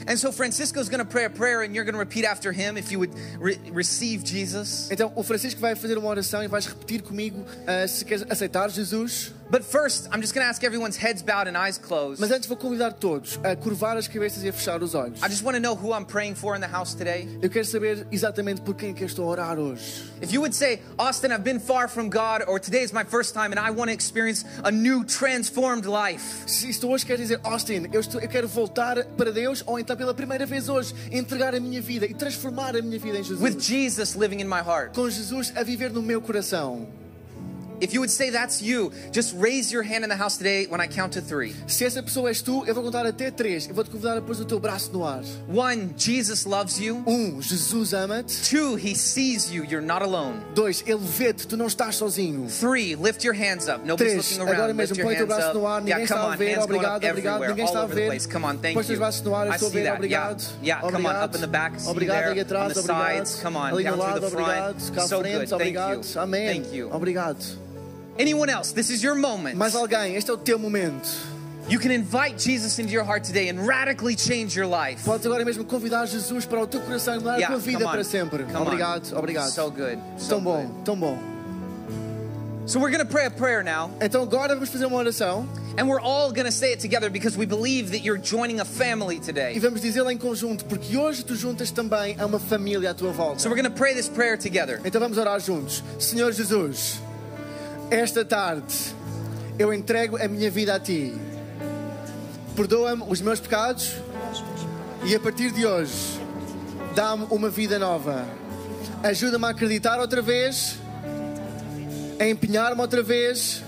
And 0.07 0.17
so 0.17 0.31
Francisco's 0.31 0.89
going 0.89 0.99
to 0.99 1.05
pray 1.05 1.25
a 1.25 1.29
prayer 1.29 1.61
and 1.61 1.75
you're 1.75 1.83
going 1.83 1.93
to 1.93 1.99
repeat 1.99 2.25
after 2.25 2.51
him 2.51 2.77
if 2.77 2.91
you 2.91 2.99
would 2.99 3.13
re- 3.39 3.59
receive 3.71 4.23
Jesus. 4.23 4.89
Então, 4.89 5.11
o 5.15 5.23
Francisco 5.23 5.59
vai 5.59 5.75
fazer 5.75 5.97
uma 5.97 6.07
oração 6.07 6.43
e 6.43 6.47
vais 6.47 6.65
repetir 6.65 7.01
comigo 7.01 7.45
ah, 7.67 7.87
se 7.87 8.05
queres 8.05 8.25
aceitar 8.29 8.69
Jesus. 8.69 9.33
But 9.51 9.63
first, 9.63 10.07
I'm 10.11 10.21
just 10.21 10.35
going 10.35 10.45
to 10.45 10.49
ask 10.49 10.63
everyone's 10.63 10.95
heads 10.95 11.23
bowed 11.23 11.47
and 11.47 11.57
eyes 11.57 11.79
closed. 11.79 12.19
Mas 12.21 12.29
antes 12.31 12.47
vou 12.47 12.55
convidar 12.55 12.91
todos 12.93 13.39
a 13.43 13.55
curvar 13.55 13.97
as 13.97 14.07
cabeças 14.07 14.43
e 14.43 14.49
a 14.49 14.53
fechar 14.53 14.83
os 14.83 14.93
olhos. 14.93 15.23
I 15.23 15.27
just 15.27 15.43
want 15.43 15.55
to 15.55 15.59
know 15.61 15.73
who 15.75 15.91
I'm 15.91 16.05
praying 16.05 16.35
for 16.35 16.55
in 16.55 16.61
the 16.61 16.67
house 16.67 16.93
today. 16.93 17.27
Eu 17.41 17.49
quero 17.49 17.65
saber 17.65 18.05
exatamente 18.11 18.61
por 18.61 18.75
quem 18.75 18.91
é 18.91 18.93
que 18.93 19.03
estou 19.03 19.25
a 19.25 19.29
orar 19.29 19.57
hoje. 19.57 20.03
If 20.21 20.31
you 20.31 20.41
would 20.41 20.53
say, 20.55 20.81
Austin, 20.99 21.31
I've 21.31 21.43
been 21.43 21.59
far 21.59 21.87
from 21.89 22.09
God, 22.09 22.43
or 22.47 22.59
today 22.59 22.83
is 22.83 22.91
my 22.93 23.03
first 23.03 23.33
time 23.33 23.51
and 23.51 23.59
I 23.59 23.71
want 23.71 23.89
to 23.89 23.93
experience 23.95 24.45
a 24.63 24.69
new 24.69 25.03
transformed 25.03 25.85
life. 25.87 26.43
Se 26.47 26.69
isto 26.69 26.87
hoje 26.87 27.03
quer 27.05 27.17
dizer, 27.17 27.39
Austin, 27.43 27.87
eu, 27.91 28.01
estou- 28.01 28.21
eu 28.21 28.27
quero 28.29 28.47
voltar 28.47 29.03
para 29.17 29.31
Deus, 29.31 29.63
ou 29.65 29.79
então 29.79 29.97
pela 29.97 30.13
primeira 30.13 30.45
vez 30.45 30.69
hoje, 30.69 30.93
entregar 31.11 31.55
a 31.55 31.59
minha 31.59 31.81
vida 31.81 32.05
e 32.05 32.13
transformar 32.13 32.75
a 32.75 32.81
minha 32.83 32.99
vida 32.99 33.17
em 33.17 33.23
Jesus. 33.23 33.41
With 33.41 33.59
Jesus 33.59 34.13
living 34.15 34.41
in 34.41 34.45
my 34.47 34.59
heart. 34.61 34.93
Com 34.93 35.09
Jesus 35.09 35.51
a 35.55 35.63
viver 35.63 35.89
no 35.91 36.03
meu 36.03 36.21
coração. 36.21 36.87
If 37.81 37.93
you 37.93 38.01
would 38.01 38.11
say 38.11 38.29
that's 38.29 38.61
you, 38.61 38.91
just 39.11 39.35
raise 39.37 39.71
your 39.71 39.83
hand 39.83 40.03
in 40.03 40.09
the 40.09 40.15
house 40.15 40.37
today 40.37 40.67
when 40.67 40.81
I 40.81 40.87
count 40.87 41.13
to 41.13 41.21
three. 41.21 41.55
Se 41.67 41.85
essa 41.85 42.01
pessoa 42.03 42.29
és 42.29 42.41
tu, 42.41 42.63
eu 42.67 42.73
vou 42.75 42.83
contar 42.83 43.05
até 43.05 43.31
três. 43.31 43.67
Eu 43.67 43.73
vou-te 43.75 43.89
convidar 43.89 44.17
a 44.17 44.21
pôr 44.21 44.35
o 44.39 44.45
teu 44.45 44.59
braço 44.59 44.91
no 44.91 45.03
ar. 45.05 45.21
One, 45.47 45.93
Jesus 45.97 46.45
loves 46.45 46.77
you. 46.79 47.03
Um, 47.07 47.41
Jesus 47.41 47.93
ama-te. 47.93 48.49
Two, 48.49 48.75
he 48.75 48.93
sees 48.95 49.49
you, 49.49 49.63
you're 49.63 49.85
not 49.85 50.01
alone. 50.03 50.41
Dois, 50.53 50.83
Ele 50.85 50.99
vê-te, 50.99 51.47
tu 51.47 51.55
não 51.57 51.67
estás 51.67 51.95
sozinho. 51.95 52.47
Three, 52.49 52.95
lift 52.95 53.23
your 53.25 53.33
hands 53.35 53.67
up. 53.67 53.79
Nobody's 53.85 54.13
Três, 54.13 54.37
looking 54.37 54.41
agora 54.41 54.57
around. 54.67 54.77
Lift 54.77 54.91
mesmo, 54.97 55.03
põe 55.05 55.13
o 55.13 55.17
teu 55.17 55.27
braço 55.27 55.53
no 55.53 55.67
ar, 55.67 55.81
ninguém 55.81 55.89
Yeah, 55.99 56.03
está 56.03 56.33
a 56.33 56.35
ver, 56.35 56.45
hands 56.55 56.65
going 56.65 56.79
up 56.79 56.85
obrigado, 56.97 57.09
obrigado, 57.09 57.47
ninguém 57.47 57.65
está 57.65 57.81
a 57.81 57.85
ver. 57.85 58.27
Come 58.27 58.45
on, 58.45 58.57
thank 58.57 58.73
Põe 58.73 58.81
os 58.83 58.89
you. 58.89 58.97
braços 58.97 59.21
no 59.21 59.35
ar, 59.35 59.47
eu 59.47 59.53
estou 59.53 59.67
a 59.67 59.71
ver, 59.71 59.93
obrigado. 59.93 60.41
Yeah, 60.61 60.81
yeah. 60.81 60.91
Come 60.91 61.07
on, 61.07 61.23
up 61.23 61.35
in 61.37 61.41
the 61.41 61.47
back. 61.47 61.79
See 61.79 61.89
Obrigado 61.89 62.33
there. 62.33 62.41
atrás, 62.41 62.71
on 62.71 62.73
the 62.73 62.79
obrigado. 62.91 63.25
sides. 63.27 63.41
Come 63.41 63.57
on, 63.57 63.65
Ali 63.67 63.83
down 63.83 63.93
through 63.93 64.03
lado, 64.07 64.21
the 64.21 64.29
front. 64.29 64.49
obrigado. 64.49 64.91
Cá 64.95 65.07
So 65.07 65.19
frente, 65.19 65.37
good. 65.37 65.49
Thank 65.49 65.53
obrigado. 65.61 66.05
you. 66.15 66.21
Amém. 66.21 66.47
Thank 66.61 66.75
you. 66.75 66.89
Obrigado. 66.93 67.68
Anyone 68.19 68.49
else? 68.49 68.73
This 68.73 68.89
is 68.89 69.01
your 69.01 69.15
moment. 69.15 69.55
Mais 69.55 69.73
alguém, 69.75 70.15
este 70.15 70.29
é 70.29 70.33
o 70.33 70.37
teu 70.37 70.59
momento. 70.59 71.07
You 71.69 71.79
can 71.79 71.91
invite 71.91 72.37
Jesus 72.37 72.77
into 72.79 72.91
your 72.91 73.05
heart 73.05 73.23
today 73.23 73.47
and 73.47 73.65
radically 73.65 74.17
change 74.17 74.57
your 74.59 74.67
life. 74.67 75.05
Podes 75.05 75.25
agora 75.25 75.45
mesmo 75.45 75.63
convidar 75.63 76.05
Jesus 76.07 76.45
para 76.45 76.59
o 76.61 76.67
teu 76.67 76.81
coração 76.81 77.15
e 77.15 77.19
mudar 77.19 77.37
Yeah, 77.37 77.47
a 77.55 77.57
tua 77.57 77.59
vida 77.59 77.85
para 77.87 78.03
sempre. 78.03 78.43
Come 78.43 78.57
on. 78.57 78.61
obrigado, 78.63 79.15
obrigado. 79.15 79.51
So 79.51 79.69
good. 79.71 79.99
So 80.17 80.29
tão 80.35 80.41
bom, 80.43 80.65
good. 80.65 80.83
tão 80.83 80.95
bom. 80.99 81.17
So 82.65 82.79
we're 82.79 82.91
going 82.91 83.05
to 83.05 83.11
pray 83.11 83.25
a 83.25 83.31
prayer 83.31 83.63
now, 83.63 83.89
Então 84.01 84.21
agora 84.21 84.53
vamos 84.53 84.69
fazer 84.69 84.85
uma 84.85 84.97
oração 84.97 85.47
and 85.77 85.87
we're 85.87 86.01
all 86.01 86.31
going 86.31 86.45
to 86.45 86.51
say 86.51 86.71
it 86.73 86.81
together 86.81 87.09
because 87.09 87.37
we 87.37 87.45
believe 87.45 87.91
that 87.91 88.03
you're 88.03 88.19
joining 88.21 88.59
a 88.59 88.65
family 88.65 89.15
e 89.15 89.19
today. 89.19 89.57
vamos 89.59 89.81
dizê-la 89.81 90.11
em 90.11 90.17
conjunto, 90.17 90.65
porque 90.65 90.97
hoje 90.97 91.23
tu 91.23 91.35
juntas 91.35 91.71
também 91.71 92.15
a 92.19 92.25
uma 92.25 92.37
família 92.39 92.91
à 92.91 92.93
tua 92.93 93.11
volta. 93.11 93.39
So 93.39 93.49
we're 93.49 93.59
going 93.59 93.71
to 93.71 93.77
pray 93.79 93.93
this 93.95 94.09
prayer 94.09 94.37
together. 94.37 94.81
Então 94.83 94.99
vamos 94.99 95.17
orar 95.17 95.39
juntos. 95.39 95.81
Senhor 95.97 96.31
Jesus, 96.33 96.99
esta 97.91 98.23
tarde 98.23 98.95
eu 99.57 99.73
entrego 99.73 100.17
a 100.21 100.27
minha 100.27 100.49
vida 100.49 100.75
a 100.75 100.79
ti. 100.79 101.13
Perdoa-me 102.55 103.03
os 103.07 103.19
meus 103.19 103.39
pecados 103.39 103.95
e 105.03 105.15
a 105.15 105.19
partir 105.19 105.51
de 105.51 105.65
hoje 105.65 106.19
dá-me 106.95 107.25
uma 107.29 107.49
vida 107.49 107.79
nova. 107.79 108.25
Ajuda-me 109.03 109.45
a 109.45 109.49
acreditar 109.49 109.99
outra 109.99 110.21
vez, 110.21 110.77
a 112.19 112.27
empenhar-me 112.27 112.79
outra 112.79 113.01
vez 113.01 113.63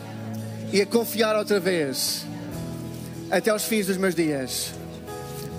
e 0.71 0.81
a 0.81 0.85
confiar 0.85 1.35
outra 1.35 1.59
vez 1.59 2.25
até 3.29 3.49
aos 3.49 3.63
fins 3.63 3.87
dos 3.87 3.97
meus 3.97 4.13
dias. 4.13 4.71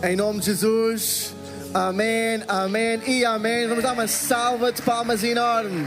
Em 0.03 0.15
nome 0.15 0.41
de 0.41 0.47
Jesus. 0.47 1.35
Amém, 1.75 2.43
amém 2.47 3.01
e 3.07 3.25
amém. 3.25 3.67
Vamos 3.67 3.83
dar 3.83 3.95
uma 3.95 4.07
salva 4.07 4.71
de 4.71 4.83
palmas 4.83 5.25
enorme. 5.25 5.87